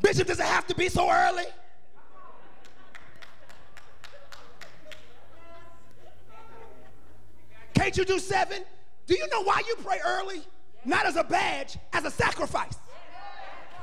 [0.01, 1.45] Bishop, does it have to be so early?
[7.73, 8.63] Can't you do seven?
[9.05, 10.41] Do you know why you pray early?
[10.85, 12.77] Not as a badge, as a sacrifice.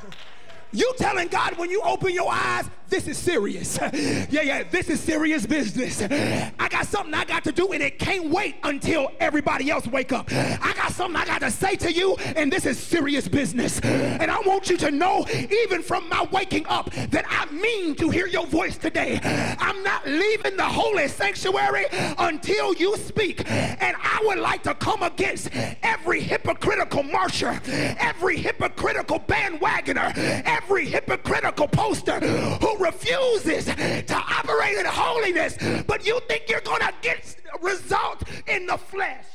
[0.74, 3.78] You telling God when you open your eyes, this is serious.
[4.30, 6.02] yeah, yeah, this is serious business.
[6.02, 10.12] I got something I got to do and it can't wait until everybody else wake
[10.12, 10.28] up.
[10.32, 13.80] I got something I got to say to you and this is serious business.
[13.80, 18.10] And I want you to know even from my waking up that I mean to
[18.10, 19.20] hear your voice today.
[19.58, 21.86] I'm not leaving the holy sanctuary
[22.18, 23.48] until you speak.
[23.50, 25.50] And I would like to come against
[25.82, 30.12] every hypocritical marsher, every hypocritical bandwagoner,
[30.44, 36.92] every hypocritical poster who refuses to operate in holiness, but you think you're going to
[37.02, 39.26] get results in the flesh.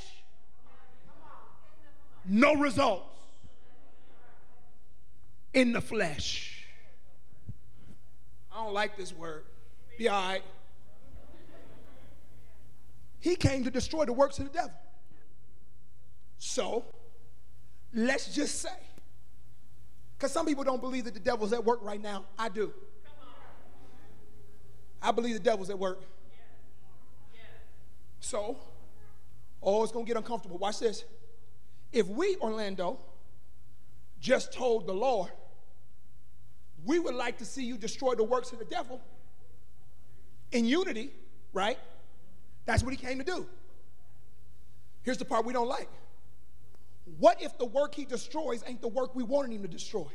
[2.26, 3.06] No results
[5.54, 6.68] in the flesh.
[8.52, 9.46] I don't like this word.
[9.98, 10.44] Be all right.
[13.20, 14.72] He came to destroy the works of the devil.
[16.38, 16.86] So,
[17.94, 18.70] let's just say,
[20.20, 22.26] because some people don't believe that the devil's at work right now.
[22.38, 22.74] I do.
[25.02, 26.02] I believe the devil's at work.
[28.20, 28.58] So,
[29.64, 30.58] oh, it's going to get uncomfortable.
[30.58, 31.06] Watch this.
[31.94, 33.00] If we, Orlando,
[34.20, 35.32] just told the Lord,
[36.84, 39.00] we would like to see you destroy the works of the devil
[40.52, 41.12] in unity,
[41.54, 41.78] right?
[42.66, 43.48] That's what he came to do.
[45.04, 45.88] Here's the part we don't like.
[47.18, 50.08] What if the work he destroys ain't the work we wanted him to destroy?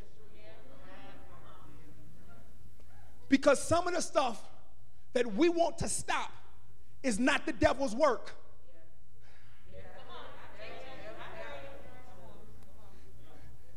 [3.29, 4.41] Because some of the stuff
[5.13, 6.31] that we want to stop
[7.03, 8.35] is not the devil's work.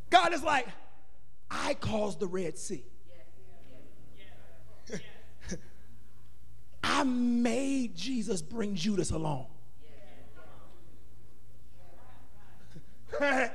[0.09, 0.67] God is like,
[1.49, 2.85] I caused the Red Sea.
[6.83, 9.47] I made Jesus bring Judas along.
[13.19, 13.49] I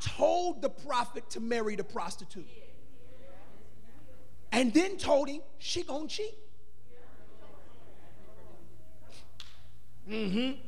[0.00, 2.48] told the prophet to marry the prostitute
[4.50, 6.34] and then told him she gonna cheat.
[10.08, 10.60] Mm-hmm.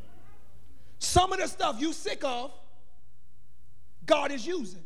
[0.98, 2.52] Some of the stuff you sick of,
[4.06, 4.84] God is using.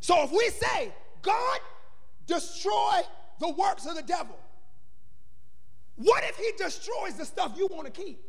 [0.00, 1.60] So if we say, God,
[2.26, 3.00] destroy
[3.40, 4.36] the works of the devil,
[5.96, 8.20] what if he destroys the stuff you want to keep?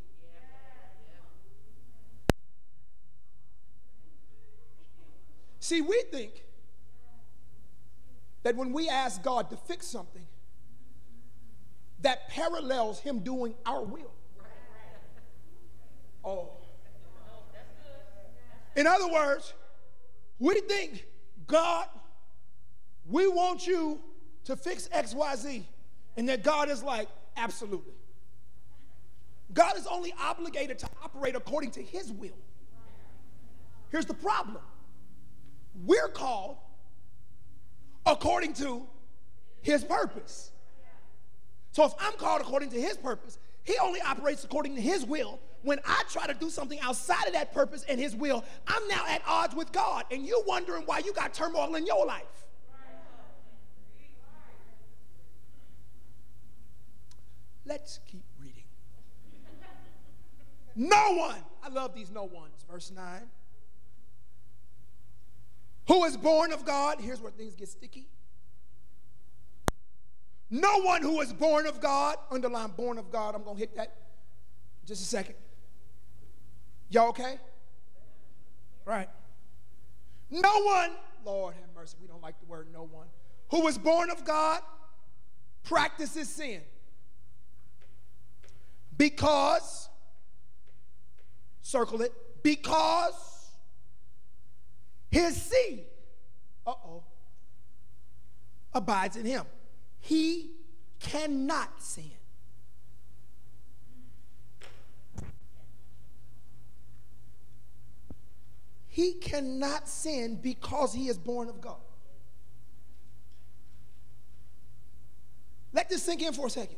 [5.60, 6.44] See, we think
[8.44, 10.28] that when we ask God to fix something,
[12.02, 14.12] that parallels Him doing our will.
[16.24, 16.52] Oh.
[18.76, 19.56] In other words,
[20.38, 21.08] we think,
[21.48, 21.88] God,
[23.10, 24.00] we want you
[24.44, 25.64] to fix XYZ.
[26.18, 27.94] And that God is like, absolutely.
[29.54, 32.38] God is only obligated to operate according to His will.
[33.90, 34.58] Here's the problem
[35.86, 36.58] we're called
[38.06, 38.88] according to
[39.62, 40.52] his purpose.
[41.72, 45.40] So if I'm called according to his purpose, he only operates according to his will.
[45.64, 49.04] When I try to do something outside of that purpose and his will, I'm now
[49.08, 52.45] at odds with God, and you're wondering why you got turmoil in your life.
[57.66, 58.64] Let's keep reading.
[60.76, 62.66] No one, I love these no ones.
[62.70, 63.22] Verse 9
[65.88, 68.08] who is born of God, here's where things get sticky.
[70.50, 73.76] No one who is born of God, underline born of God, I'm going to hit
[73.76, 73.94] that
[74.86, 75.36] just a second.
[76.90, 77.40] Y'all okay?
[78.86, 79.10] Right.
[80.30, 80.92] No one,
[81.24, 83.08] Lord have mercy, we don't like the word no one,
[83.50, 84.62] who is born of God
[85.64, 86.62] practices sin.
[88.98, 89.90] Because,
[91.62, 93.50] circle it, because
[95.10, 95.86] his seed,
[96.66, 97.04] uh oh,
[98.74, 99.46] abides in him.
[100.00, 100.52] He
[101.00, 102.12] cannot sin.
[108.88, 111.76] He cannot sin because he is born of God.
[115.74, 116.78] Let this sink in for a second.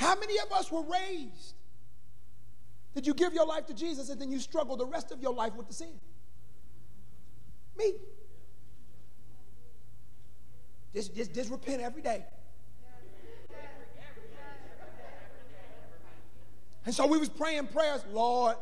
[0.00, 1.56] How many of us were raised?
[2.94, 5.34] Did you give your life to Jesus and then you struggle the rest of your
[5.34, 5.92] life with the sin?
[7.76, 7.92] Me.
[10.94, 12.24] Just, just, just repent every day.
[16.86, 18.56] And so we was praying prayers, Lord,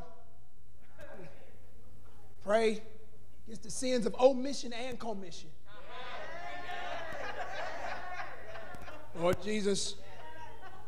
[2.43, 2.83] pray
[3.47, 5.51] against the sins of omission and commission.
[9.15, 9.95] Lord Jesus,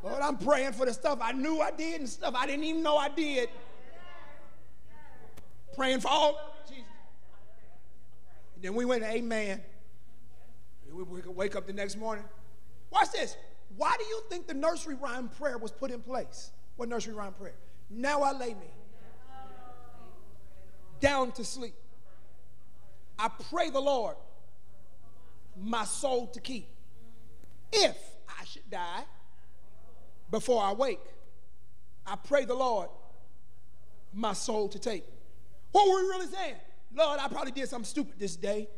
[0.03, 2.82] Lord, I'm praying for the stuff I knew I did and stuff I didn't even
[2.82, 3.51] know I did.
[5.76, 6.84] praying for all Jesus.
[8.55, 9.61] And then we went, Amen.
[10.92, 12.24] We could wake up the next morning.
[12.90, 13.36] Watch this.
[13.76, 16.51] Why do you think the nursery rhyme prayer was put in place?
[16.76, 17.55] What nursery rhyme prayer?
[17.88, 18.70] Now I lay me
[21.01, 21.74] down to sleep.
[23.18, 24.16] I pray the Lord
[25.57, 26.68] my soul to keep.
[27.72, 27.96] If
[28.28, 29.05] I should die
[30.31, 31.01] before I wake,
[32.07, 32.89] I pray the Lord
[34.12, 35.05] my soul to take.
[35.72, 36.57] What were we really saying?
[36.95, 38.68] Lord, I probably did something stupid this day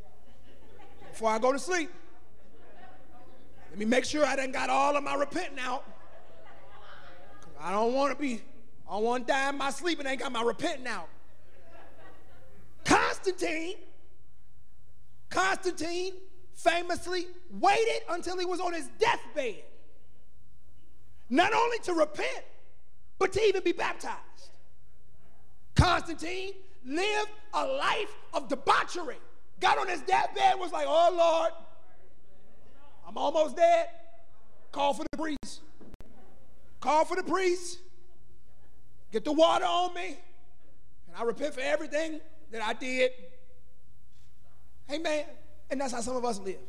[1.10, 1.90] before I go to sleep.
[3.70, 5.84] Let me make sure I done got all of my repenting out.
[7.58, 8.42] I don't want to be,
[8.88, 11.08] I don't want to die in my sleep and ain't got my repenting out.
[12.84, 13.76] Constantine,
[15.30, 16.12] Constantine
[16.54, 19.62] famously waited until he was on his deathbed,
[21.32, 22.44] not only to repent,
[23.18, 24.18] but to even be baptized.
[25.74, 26.52] Constantine
[26.84, 29.16] lived a life of debauchery.
[29.58, 31.52] Got on his deathbed, was like, oh Lord,
[33.08, 33.86] I'm almost dead.
[34.72, 35.62] Call for the priest.
[36.80, 37.78] Call for the priest.
[39.10, 40.18] Get the water on me.
[41.08, 42.20] And I repent for everything
[42.50, 43.10] that I did.
[44.92, 45.24] Amen.
[45.70, 46.60] And that's how some of us live.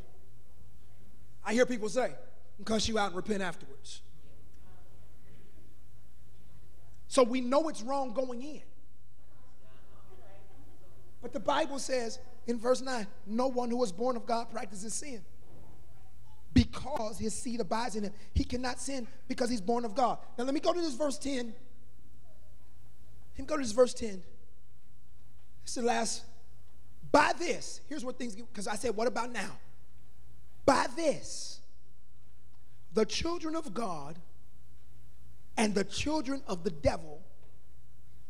[1.45, 2.13] I hear people say,
[2.63, 3.99] cuss you out and repent afterwards.
[7.13, 8.61] So we know it's wrong going in.
[11.21, 14.95] But the Bible says in verse 9 no one who is born of God practices
[14.95, 15.21] sin
[16.55, 18.13] because his seed abides in him.
[18.33, 20.17] He cannot sin because he's born of God.
[20.39, 21.53] Now let me go to this verse 10.
[23.37, 24.23] Let me go to this verse 10.
[25.65, 26.23] It's the last.
[27.11, 29.51] By this, here's what things, because I said, what about now?
[30.65, 31.59] By this,
[32.91, 34.17] the children of God
[35.57, 37.21] and the children of the devil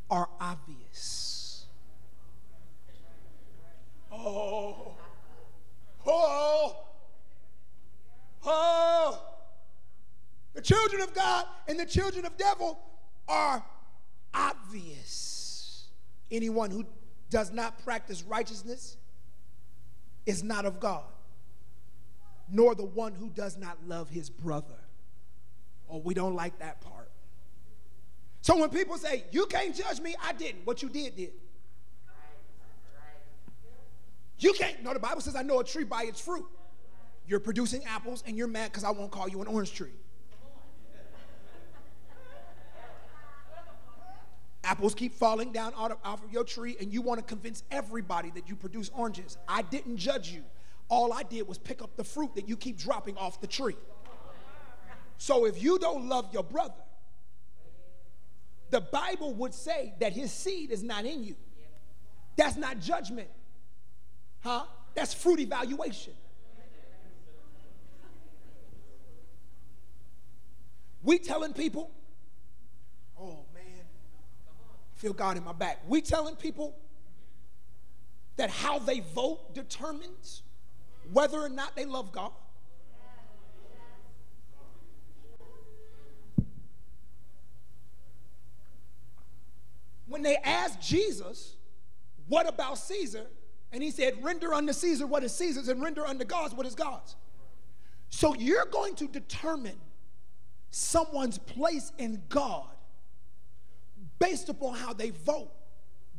[0.09, 1.65] are obvious.
[4.11, 4.93] Oh,
[6.05, 6.76] oh,
[8.45, 9.21] oh.
[10.53, 12.80] The children of God and the children of devil
[13.28, 13.65] are
[14.34, 15.88] obvious.
[16.30, 16.86] Anyone who
[17.30, 18.97] does not practice righteousness
[20.26, 21.05] is not of God,
[22.49, 24.80] nor the one who does not love his brother.
[25.89, 27.03] Oh, we don't like that part.
[28.43, 30.65] So when people say, You can't judge me, I didn't.
[30.65, 31.31] What you did, did.
[34.37, 34.83] You can't.
[34.83, 36.45] No, the Bible says, I know a tree by its fruit.
[37.25, 39.93] You're producing apples and you're mad because I won't call you an orange tree.
[44.65, 48.49] Apples keep falling down off of your tree, and you want to convince everybody that
[48.49, 49.37] you produce oranges.
[49.47, 50.43] I didn't judge you.
[50.89, 53.75] All I did was pick up the fruit that you keep dropping off the tree.
[55.17, 56.73] So if you don't love your brother,
[58.74, 61.36] the Bible would say that his seed is not in you.
[62.36, 63.28] That's not judgment.
[64.39, 64.63] Huh?
[64.95, 66.13] That's fruit evaluation.
[71.03, 71.91] We telling people,
[73.19, 73.86] oh man,
[74.95, 75.84] feel God in my back.
[75.88, 76.76] We telling people
[78.38, 80.41] that how they vote determines
[81.11, 82.32] whether or not they love God.
[90.24, 91.55] They asked Jesus,
[92.28, 93.28] What about Caesar?
[93.71, 96.76] And he said, Render unto Caesar what is Caesar's and render unto God's what is
[96.76, 97.15] God's.
[98.09, 99.80] So you're going to determine
[100.69, 102.67] someone's place in God
[104.19, 105.51] based upon how they vote,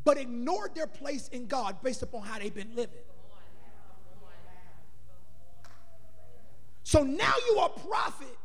[0.05, 2.99] but ignore their place in God based upon how they've been living.
[6.83, 8.37] So now you are a prophet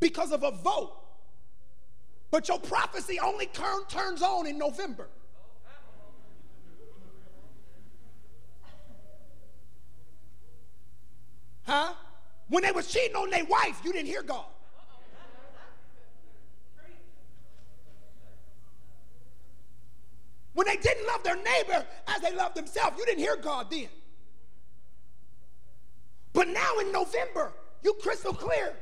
[0.00, 0.96] because of a vote,
[2.30, 5.08] but your prophecy only turn, turns on in November.
[11.64, 11.92] Huh?
[12.48, 14.46] When they was cheating on their wife, you didn't hear God.
[20.54, 23.88] When they didn't love their neighbor as they loved themselves, you didn't hear God then.
[26.32, 27.52] But now in November,
[27.84, 28.74] you crystal clear.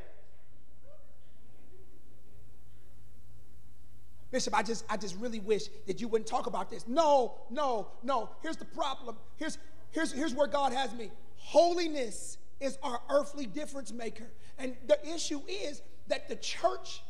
[4.36, 6.86] Bishop, I just, I just really wish that you wouldn't talk about this.
[6.86, 8.28] No, no, no.
[8.42, 9.16] Here's the problem.
[9.38, 9.56] Here's,
[9.92, 11.10] here's, here's where God has me.
[11.36, 14.26] Holiness is our earthly difference maker.
[14.58, 17.02] And the issue is that the church,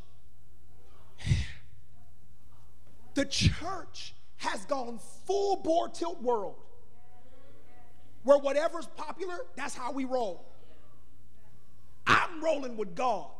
[3.14, 6.54] the church has gone full bore tilt world
[8.22, 10.46] where whatever's popular, that's how we roll.
[12.06, 13.30] I'm rolling with God,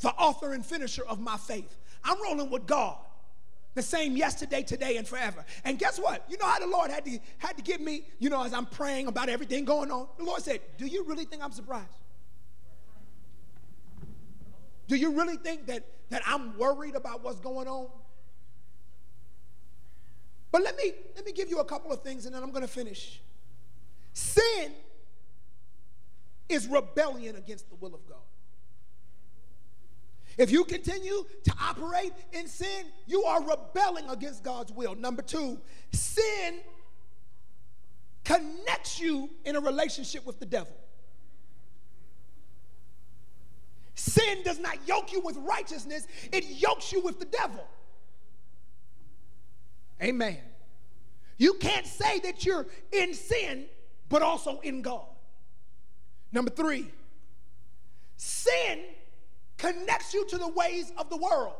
[0.00, 1.76] the author and finisher of my faith.
[2.04, 2.96] I'm rolling with God,
[3.74, 5.44] the same yesterday, today, and forever.
[5.64, 6.24] And guess what?
[6.28, 8.66] You know how the Lord had to had to give me, you know, as I'm
[8.66, 10.08] praying about everything going on.
[10.18, 11.86] The Lord said, Do you really think I'm surprised?
[14.88, 17.86] Do you really think that, that I'm worried about what's going on?
[20.50, 22.62] But let me let me give you a couple of things and then I'm going
[22.62, 23.20] to finish.
[24.12, 24.72] Sin
[26.48, 28.18] is rebellion against the will of God.
[30.40, 34.94] If you continue to operate in sin, you are rebelling against God's will.
[34.94, 35.58] Number two,
[35.92, 36.60] sin
[38.24, 40.74] connects you in a relationship with the devil.
[43.94, 47.68] Sin does not yoke you with righteousness, it yokes you with the devil.
[50.02, 50.38] Amen.
[51.36, 53.66] You can't say that you're in sin,
[54.08, 55.04] but also in God.
[56.32, 56.86] Number three,
[58.16, 58.78] sin
[59.60, 61.54] connects you to the ways of the world.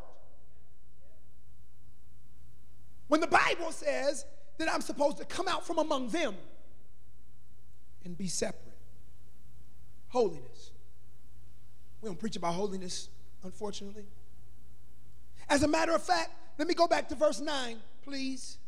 [3.09, 4.25] When the Bible says
[4.59, 6.35] that I'm supposed to come out from among them
[8.05, 8.77] and be separate,
[10.09, 10.73] holiness.
[12.01, 13.09] We don't preach about holiness,
[13.45, 14.07] unfortunately.
[15.49, 18.59] As a matter of fact, let me go back to verse 9, please.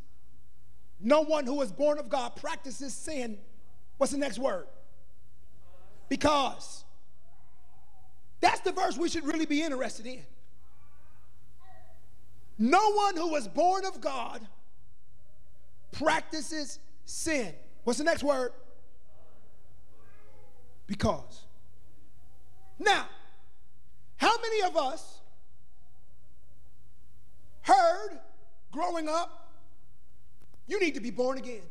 [1.00, 3.38] No one who is born of God practices sin.
[3.96, 4.66] What's the next word?
[6.08, 6.84] Because.
[8.42, 10.20] That's the verse we should really be interested in.
[12.58, 14.46] No one who was born of God
[15.92, 17.54] practices sin.
[17.84, 18.50] What's the next word?
[20.88, 21.46] Because.
[22.78, 23.06] Now,
[24.16, 25.20] how many of us
[27.62, 28.18] heard
[28.72, 29.52] growing up,
[30.66, 31.62] you need to be born again?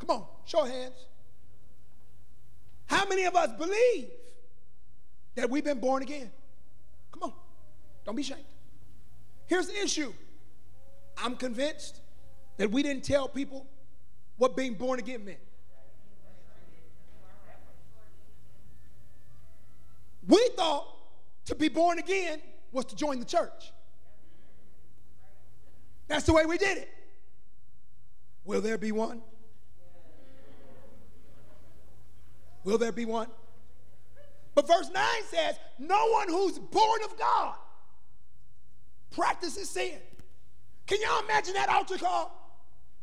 [0.00, 1.06] Come on, show hands.
[2.86, 4.10] How many of us believe
[5.40, 6.30] that we've been born again?
[7.12, 7.32] Come on,
[8.04, 8.44] don't be ashamed.
[9.46, 10.12] Here's the issue
[11.16, 12.00] I'm convinced
[12.58, 13.66] that we didn't tell people
[14.36, 15.38] what being born again meant.
[20.28, 20.86] We thought
[21.46, 23.72] to be born again was to join the church.
[26.06, 26.88] That's the way we did it.
[28.44, 29.22] Will there be one?
[32.62, 33.28] Will there be one?
[34.54, 37.54] But verse 9 says, No one who's born of God
[39.10, 39.98] practices sin.
[40.86, 42.36] Can y'all imagine that altar call?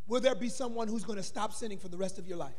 [0.08, 2.56] Will there be someone who's going to stop sinning for the rest of your life?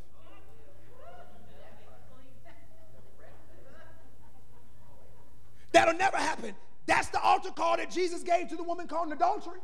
[5.72, 6.55] That'll never happen.
[6.86, 9.61] That's the altar call that Jesus gave to the woman caught in adultery.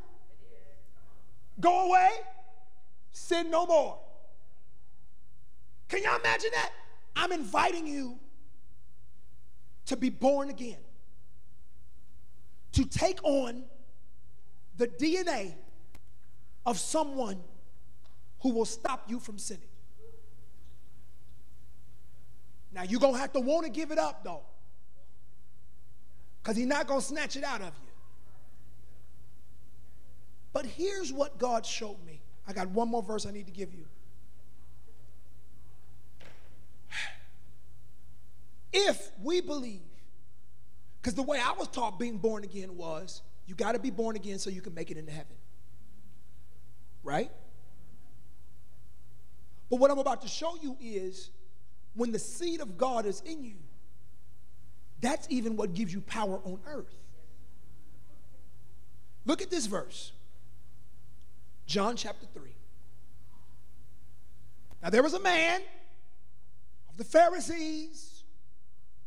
[1.60, 2.10] Go away,
[3.12, 3.98] sin no more.
[5.88, 6.70] Can y'all imagine that?
[7.16, 8.18] I'm inviting you
[9.86, 10.78] to be born again,
[12.72, 13.64] to take on
[14.76, 15.54] the DNA
[16.66, 17.40] of someone
[18.40, 19.62] who will stop you from sinning.
[22.72, 24.42] Now, you're going to have to want to give it up, though
[26.44, 27.90] because he's not going to snatch it out of you.
[30.52, 32.20] But here's what God showed me.
[32.46, 33.86] I got one more verse I need to give you.
[38.76, 39.80] If we believe,
[41.00, 44.16] because the way I was taught being born again was you got to be born
[44.16, 45.36] again so you can make it into heaven.
[47.04, 47.30] Right?
[49.70, 51.30] But what I'm about to show you is
[51.94, 53.56] when the seed of God is in you,
[55.00, 56.94] that's even what gives you power on earth.
[59.24, 60.12] Look at this verse
[61.66, 62.50] John chapter 3.
[64.82, 65.62] Now, there was a man
[66.90, 68.13] of the Pharisees.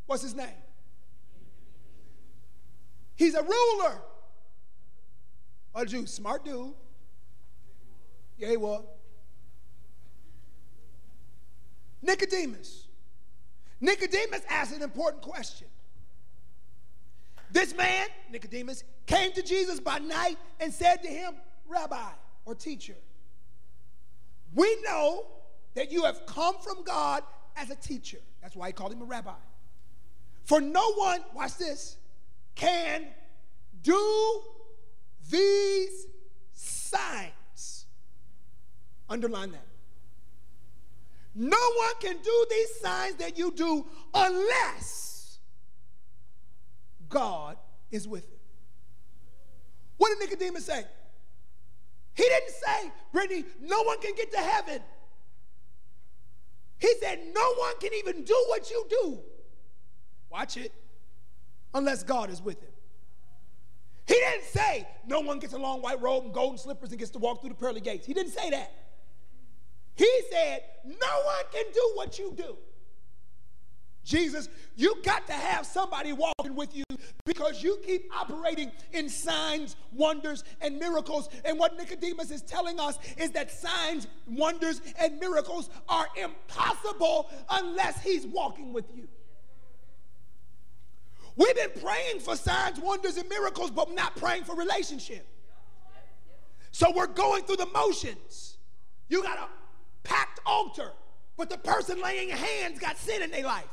[0.08, 0.48] What's his name?
[3.16, 4.02] He's a ruler.
[5.76, 6.74] A Jew, smart dude.
[8.38, 8.84] Yeah, he was.
[12.02, 12.88] Nicodemus.
[13.82, 15.68] Nicodemus asked an important question.
[17.52, 21.36] This man, Nicodemus, came to Jesus by night and said to him,
[21.68, 22.10] Rabbi
[22.46, 22.96] or teacher,
[24.54, 25.28] we know
[25.76, 27.24] that you have come from God
[27.56, 28.20] as a teacher.
[28.42, 29.32] That's why he called him a rabbi.
[30.48, 31.98] For no one, watch this,
[32.56, 33.06] can
[33.82, 34.42] do
[35.30, 36.08] these
[36.54, 37.86] signs.
[39.10, 39.66] Underline that.
[41.36, 45.40] No one can do these signs that you do unless
[47.10, 47.58] God
[47.92, 48.40] is with him.
[49.98, 50.86] What did Nicodemus say?
[52.14, 54.82] He didn't say, Brittany, no one can get to heaven.
[56.78, 59.20] He said, no one can even do what you do.
[60.30, 60.74] Watch it.
[61.74, 62.70] Unless God is with him.
[64.08, 67.12] He didn't say no one gets a long white robe and golden slippers and gets
[67.12, 68.06] to walk through the pearly gates.
[68.06, 68.72] He didn't say that.
[69.96, 72.58] He said, No one can do what you do.
[74.06, 74.48] Jesus,
[74.78, 76.86] you got to have somebody walking with you
[77.26, 81.28] because you keep operating in signs, wonders, and miracles.
[81.44, 88.02] And what Nicodemus is telling us is that signs, wonders, and miracles are impossible unless
[88.02, 89.10] he's walking with you.
[91.38, 95.26] We've been praying for signs, wonders, and miracles, but not praying for relationship.
[96.72, 98.58] So we're going through the motions.
[99.08, 99.48] You got a
[100.04, 100.92] packed altar,
[101.38, 103.70] but the person laying hands got sin in their life.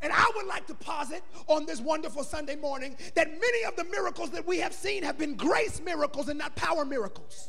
[0.00, 3.84] And I would like to posit on this wonderful Sunday morning that many of the
[3.84, 7.48] miracles that we have seen have been grace miracles and not power miracles.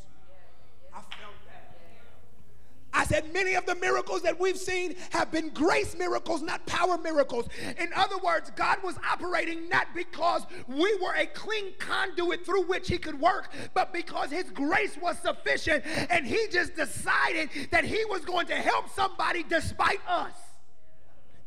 [2.93, 6.97] I said many of the miracles that we've seen have been grace miracles, not power
[6.97, 7.47] miracles.
[7.79, 12.87] In other words, God was operating not because we were a clean conduit through which
[12.87, 18.03] He could work, but because His grace was sufficient and He just decided that He
[18.05, 20.33] was going to help somebody despite us.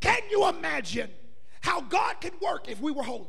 [0.00, 1.10] Can you imagine
[1.60, 3.26] how God could work if we were holy?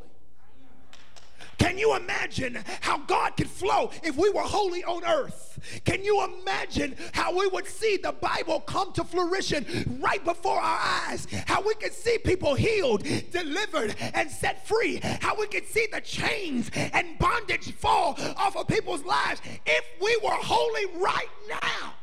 [1.57, 5.81] Can you imagine how God could flow if we were holy on earth?
[5.85, 10.79] Can you imagine how we would see the Bible come to fruition right before our
[11.07, 11.27] eyes?
[11.47, 14.99] How we could see people healed, delivered, and set free?
[15.21, 20.17] How we could see the chains and bondage fall off of people's lives if we
[20.23, 21.93] were holy right now?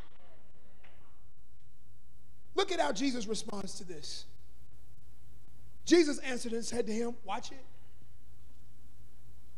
[2.54, 4.26] Look at how Jesus responds to this.
[5.84, 7.64] Jesus answered and said to him, Watch it.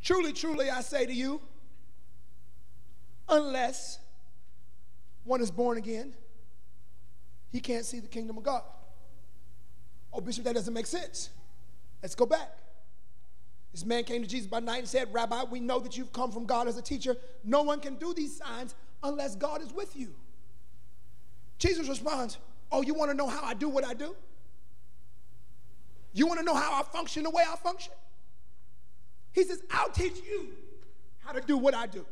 [0.02, 1.40] Truly, truly, I say to you,
[3.28, 3.98] unless
[5.24, 6.14] one is born again,
[7.50, 8.62] he can't see the kingdom of God.
[10.12, 11.30] Oh, Bishop, that doesn't make sense.
[12.02, 12.58] Let's go back.
[13.72, 16.30] This man came to Jesus by night and said, Rabbi, we know that you've come
[16.30, 17.16] from God as a teacher.
[17.44, 20.14] No one can do these signs unless God is with you.
[21.58, 22.38] Jesus responds,
[22.70, 24.16] Oh, you want to know how I do what I do?
[26.12, 27.92] You want to know how I function the way I function?
[29.32, 30.48] He says, I'll teach you
[31.24, 32.04] how to do what I do.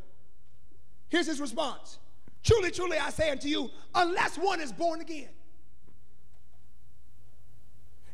[1.09, 1.99] Here's his response
[2.43, 5.29] Truly, truly, I say unto you, unless one is born again.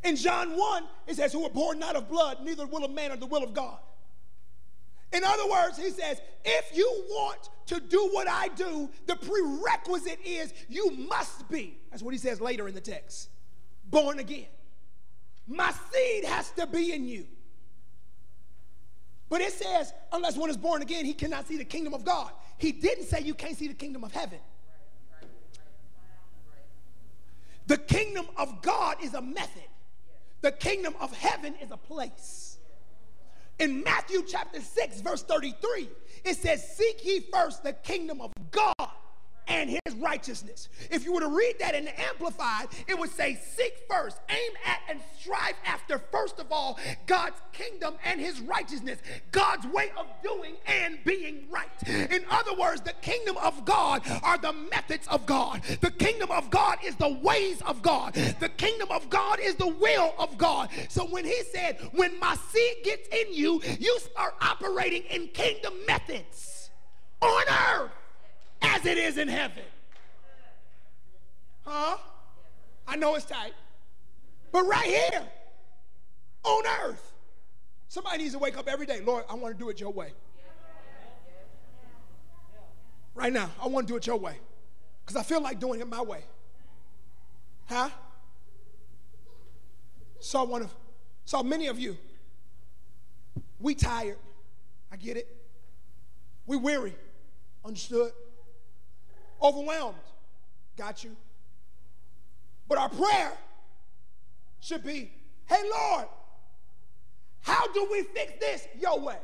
[0.03, 3.13] In John 1, it says, Who are born not of blood, neither will of man
[3.13, 3.79] or the will of God.
[5.13, 10.19] In other words, he says, if you want to do what I do, the prerequisite
[10.25, 13.31] is you must be, that's what he says later in the text,
[13.89, 14.47] born again.
[15.47, 17.27] My seed has to be in you.
[19.29, 22.31] But it says, unless one is born again, he cannot see the kingdom of God.
[22.59, 24.39] He didn't say you can't see the kingdom of heaven.
[27.67, 29.65] The kingdom of God is a method,
[30.41, 32.59] the kingdom of heaven is a place.
[33.59, 35.89] In Matthew chapter 6, verse 33,
[36.25, 38.75] it says, Seek ye first the kingdom of God
[39.49, 40.69] and his righteousness.
[40.91, 44.53] If you were to read that in the Amplified, it would say, Seek first, aim
[44.65, 48.99] at, and strive after, first of all, God's kingdom and his righteousness,
[49.33, 51.67] God's way of doing and being right.
[51.89, 56.51] In other words, the kingdom of God are the methods of God, the kingdom of
[56.51, 60.71] God is the ways of God, the kingdom of God is the will of God.
[60.89, 65.75] So when he said, When my seed gets in you, you start operating in kingdom
[65.87, 66.71] methods
[67.21, 67.91] on earth
[68.63, 69.63] as it is in heaven.
[71.65, 71.97] Huh?
[72.87, 73.53] I know it's tight.
[74.53, 75.23] But right here
[76.45, 77.13] on earth,
[77.89, 79.01] somebody needs to wake up every day.
[79.01, 80.13] Lord, I want to do it your way.
[83.15, 84.39] Right now, I want to do it your way.
[85.05, 86.25] Because I feel like doing it my way.
[87.67, 87.89] Huh?
[90.21, 90.75] Saw one of,
[91.25, 91.97] saw many of you.
[93.59, 94.19] We tired.
[94.93, 95.35] I get it.
[96.47, 96.95] We weary.
[97.65, 98.13] Understood?
[99.43, 99.97] Overwhelmed.
[100.77, 101.17] Got you.
[102.69, 103.33] But our prayer
[104.61, 105.11] should be
[105.47, 106.07] hey, Lord,
[107.41, 109.19] how do we fix this your way?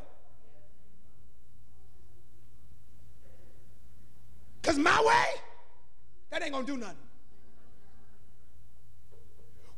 [4.61, 5.41] Because my way,
[6.31, 6.97] that ain't going to do nothing.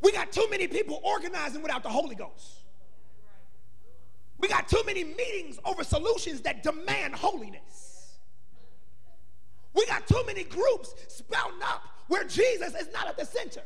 [0.03, 2.64] We got too many people organizing without the Holy Ghost.
[4.39, 7.93] We got too many meetings over solutions that demand holiness.
[9.75, 13.62] We got too many groups spouting up where Jesus is not at the center.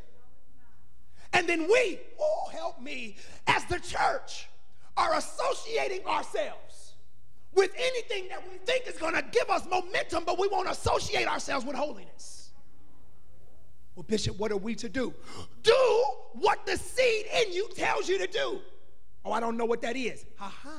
[1.33, 4.49] And then we, oh, help me, as the church,
[4.97, 6.95] are associating ourselves
[7.55, 11.29] with anything that we think is going to give us momentum, but we won't associate
[11.29, 12.51] ourselves with holiness.
[13.95, 15.13] Well, Bishop, what are we to do?
[15.63, 16.05] Do
[16.35, 18.61] what the seed in you tells you to do.
[19.25, 20.25] Oh, I don't know what that is.
[20.37, 20.71] Ha ha.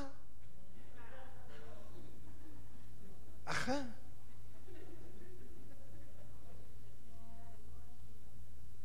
[3.46, 3.80] Uh-huh.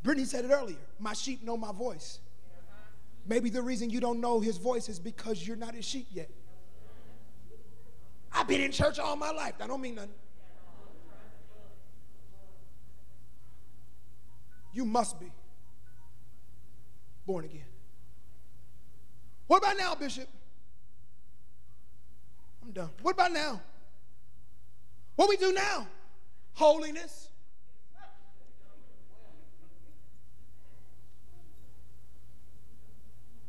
[0.06, 0.78] Brittany said it earlier.
[1.00, 2.20] My sheep know my voice.
[3.26, 6.30] Maybe the reason you don't know his voice is because you're not his sheep yet.
[8.32, 9.58] I've been in church all my life.
[9.58, 10.12] That don't mean nothing.
[14.74, 15.32] You must be
[17.26, 17.66] born again.
[19.48, 20.28] What about now, Bishop?
[22.64, 22.90] I'm done.
[23.02, 23.60] What about now?
[25.16, 25.88] What we do now?
[26.54, 27.25] Holiness.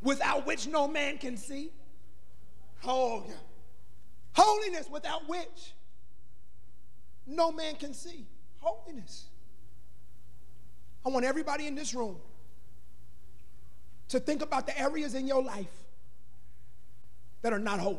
[0.01, 1.71] Without which no man can see.
[2.85, 3.33] Oh, yeah.
[4.33, 5.73] Holiness without which
[7.25, 8.25] no man can see.
[8.59, 9.25] Holiness.
[11.05, 12.17] I want everybody in this room
[14.09, 15.85] to think about the areas in your life
[17.41, 17.97] that are not holy.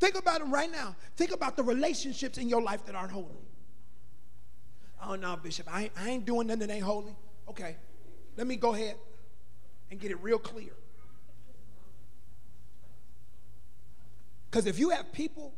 [0.00, 0.96] Think about them right now.
[1.16, 3.26] Think about the relationships in your life that aren't holy.
[5.04, 7.14] Oh, no, Bishop, I I ain't doing nothing that ain't holy.
[7.48, 7.76] Okay,
[8.36, 8.96] let me go ahead
[9.90, 10.72] and get it real clear.
[14.50, 15.54] Because if you have people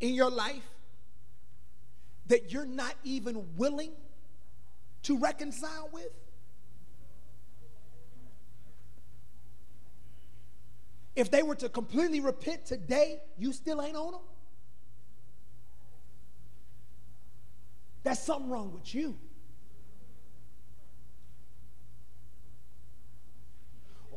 [0.00, 0.62] in your life
[2.28, 3.92] that you're not even willing
[5.02, 6.10] to reconcile with,
[11.16, 14.20] if they were to completely repent today, you still ain't on them?
[18.02, 19.18] That's something wrong with you.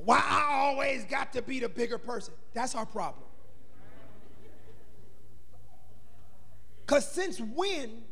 [0.05, 2.33] Why I always got to be the bigger person?
[2.53, 3.23] That's our problem.
[6.81, 8.03] Because since when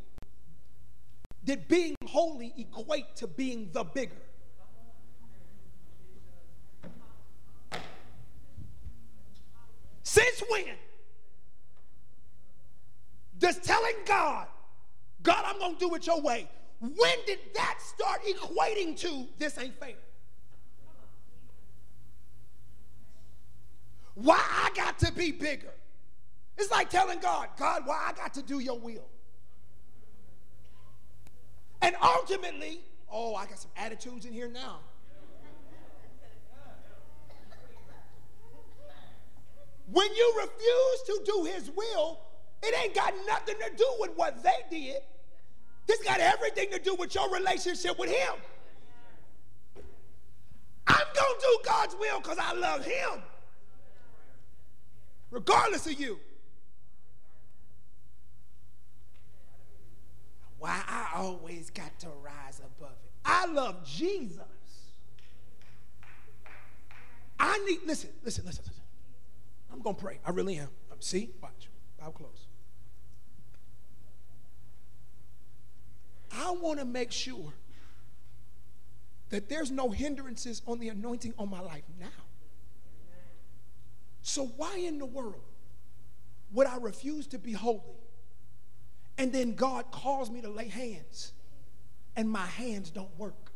[1.44, 4.16] did being holy equate to being the bigger?
[10.02, 10.64] Since when
[13.38, 14.46] does telling God,
[15.22, 16.48] God, I'm going to do it your way,
[16.80, 19.94] when did that start equating to this ain't fair?
[24.14, 25.72] Why I got to be bigger?
[26.58, 29.08] It's like telling God, God, why I got to do your will?
[31.80, 34.78] And ultimately, oh, I got some attitudes in here now.
[39.90, 42.20] When you refuse to do his will,
[42.62, 45.02] it ain't got nothing to do with what they did.
[45.86, 48.34] This got everything to do with your relationship with him.
[50.86, 53.22] I'm going to do God's will because I love him,
[55.32, 56.20] regardless of you.
[60.58, 63.10] Why I always got to rise above it.
[63.24, 64.38] I love Jesus.
[67.40, 68.82] I need, listen, listen, listen, listen.
[69.72, 70.20] I'm going to pray.
[70.24, 70.68] I really am.
[70.92, 71.30] Um, see?
[71.42, 71.68] Watch.
[71.98, 72.46] Bow close.
[76.30, 77.52] I want to make sure
[79.30, 82.06] that there's no hindrances on the anointing on my life now.
[84.22, 85.42] So, why in the world
[86.52, 87.80] would I refuse to be holy?
[89.18, 91.32] And then God calls me to lay hands,
[92.16, 93.52] and my hands don't work.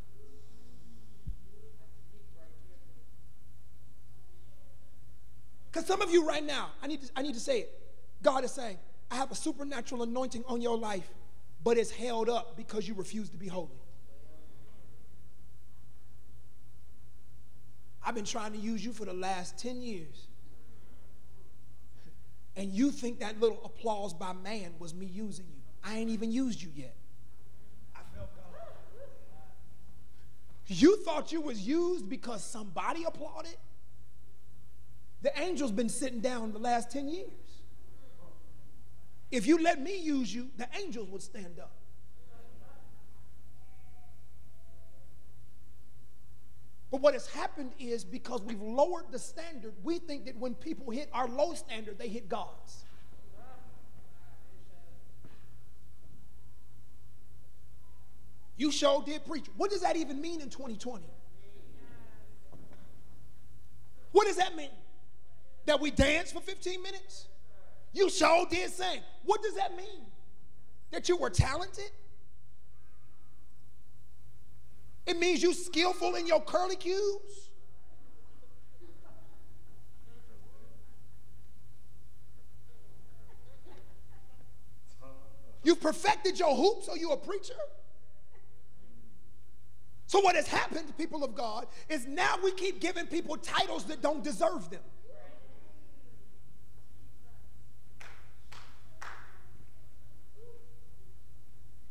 [5.71, 7.81] Because some of you right now, I need, to, I need to say it.
[8.23, 8.79] God is saying,
[9.11, 11.09] I have a supernatural anointing on your life,
[11.63, 13.69] but it's held up because you refuse to be holy.
[18.05, 20.29] I've been trying to use you for the last 10 years.
[22.57, 25.61] And you think that little applause by man was me using you.
[25.85, 26.97] I ain't even used you yet.
[30.69, 33.57] You thought you was used because somebody applauded?
[35.23, 37.31] The angel's been sitting down the last 10 years.
[39.31, 41.73] If you let me use you, the angels would stand up.
[46.91, 50.91] But what has happened is because we've lowered the standard, we think that when people
[50.91, 52.85] hit our low standard, they hit God's.
[58.57, 59.47] You sure did preach.
[59.57, 61.05] What does that even mean in 2020?
[64.13, 64.71] What does that mean?
[65.67, 67.29] that we danced for 15 minutes?
[67.93, 69.01] You sure did sing.
[69.25, 70.07] What does that mean?
[70.93, 71.91] That you were talented?
[75.07, 77.51] It means you skillful in your curly cues?
[85.63, 87.55] You've perfected your hoops, so you a preacher?
[90.07, 94.01] So what has happened, people of God, is now we keep giving people titles that
[94.01, 94.83] don't deserve them.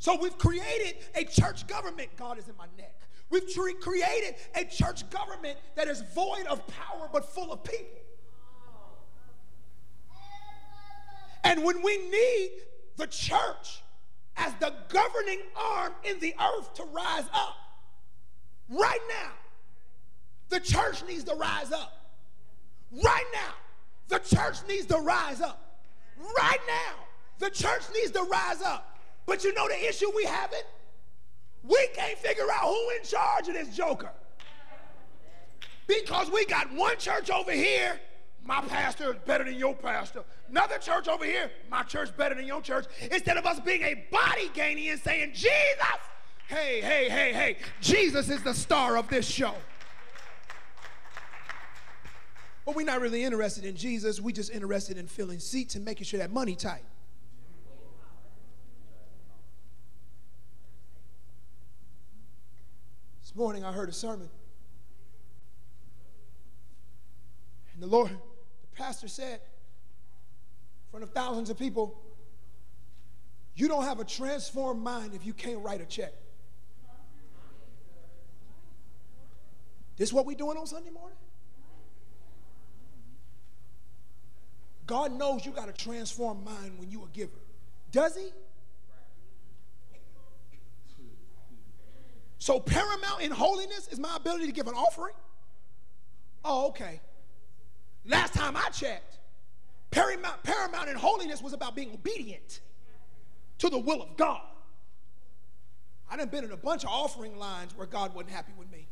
[0.06, 2.10] So we've created a church government.
[2.16, 2.94] God is in my neck.
[3.32, 3.42] We've
[3.82, 7.98] created a church government that is void of power but full of people.
[11.44, 12.52] And when we need
[12.98, 13.82] the church
[14.38, 17.56] as the governing arm in the earth to rise up,
[18.70, 19.32] right now,
[20.50, 22.14] the church needs to rise up.
[22.92, 23.54] Right now,
[24.10, 25.80] the church needs to rise up.
[26.38, 26.94] Right now,
[27.40, 28.92] the church needs to rise up.
[29.26, 30.66] But you know the issue we have it?
[31.64, 34.12] We can't figure out who in charge of this joker.
[35.88, 38.00] Because we got one church over here,
[38.44, 40.24] my pastor is better than your pastor.
[40.50, 42.86] Another church over here, my church better than your church.
[43.12, 45.52] Instead of us being a body gaining and saying, Jesus,
[46.48, 49.56] hey, hey, hey, hey, Jesus is the star of this show.
[52.66, 54.20] But we're not really interested in Jesus.
[54.20, 56.84] We're just interested in filling seats and making sure that money tight.
[63.36, 64.30] Morning I heard a sermon.
[67.74, 72.02] And the Lord, the pastor said, in front of thousands of people,
[73.56, 76.14] you don't have a transformed mind if you can't write a check.
[79.98, 81.18] This is what we're doing on Sunday morning?
[84.88, 87.32] God knows you got a transformed mind when you a giver.
[87.92, 88.28] Does he?
[92.38, 95.14] So paramount in holiness is my ability to give an offering?
[96.44, 97.02] Oh, okay.
[98.06, 99.18] Last time I checked,
[99.90, 102.60] paramount, paramount in holiness was about being obedient
[103.60, 104.42] to the will of God.
[106.10, 108.88] I done been in a bunch of offering lines where God wasn't happy with me.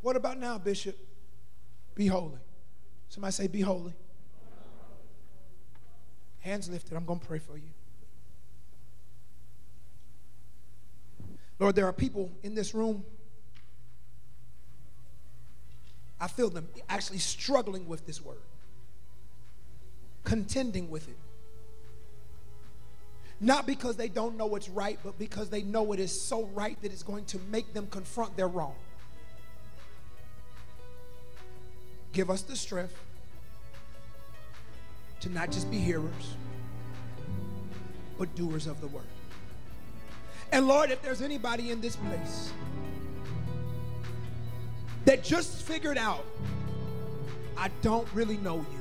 [0.00, 0.96] What about now, Bishop?
[1.94, 2.38] Be holy.
[3.10, 3.92] Somebody say, Be holy.
[6.40, 6.96] Hands lifted.
[6.96, 7.70] I'm going to pray for you.
[11.58, 13.04] Lord, there are people in this room.
[16.18, 18.40] I feel them actually struggling with this word,
[20.24, 21.16] contending with it.
[23.42, 26.80] Not because they don't know what's right, but because they know it is so right
[26.82, 28.74] that it's going to make them confront their wrong.
[32.12, 32.94] Give us the strength
[35.20, 36.34] to not just be hearers,
[38.18, 39.04] but doers of the word.
[40.52, 42.52] And Lord, if there's anybody in this place
[45.04, 46.24] that just figured out,
[47.56, 48.80] I don't really know you.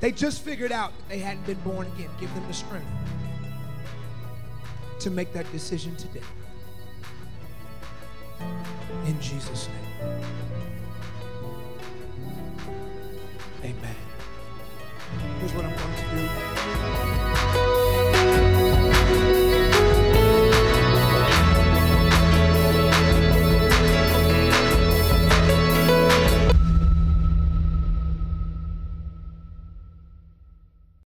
[0.00, 2.10] They just figured out that they hadn't been born again.
[2.20, 2.86] Give them the strength
[5.00, 6.20] to make that decision today.
[9.06, 10.26] In Jesus' name.
[13.66, 13.96] Amen.
[15.40, 16.55] Here's what I'm going to do.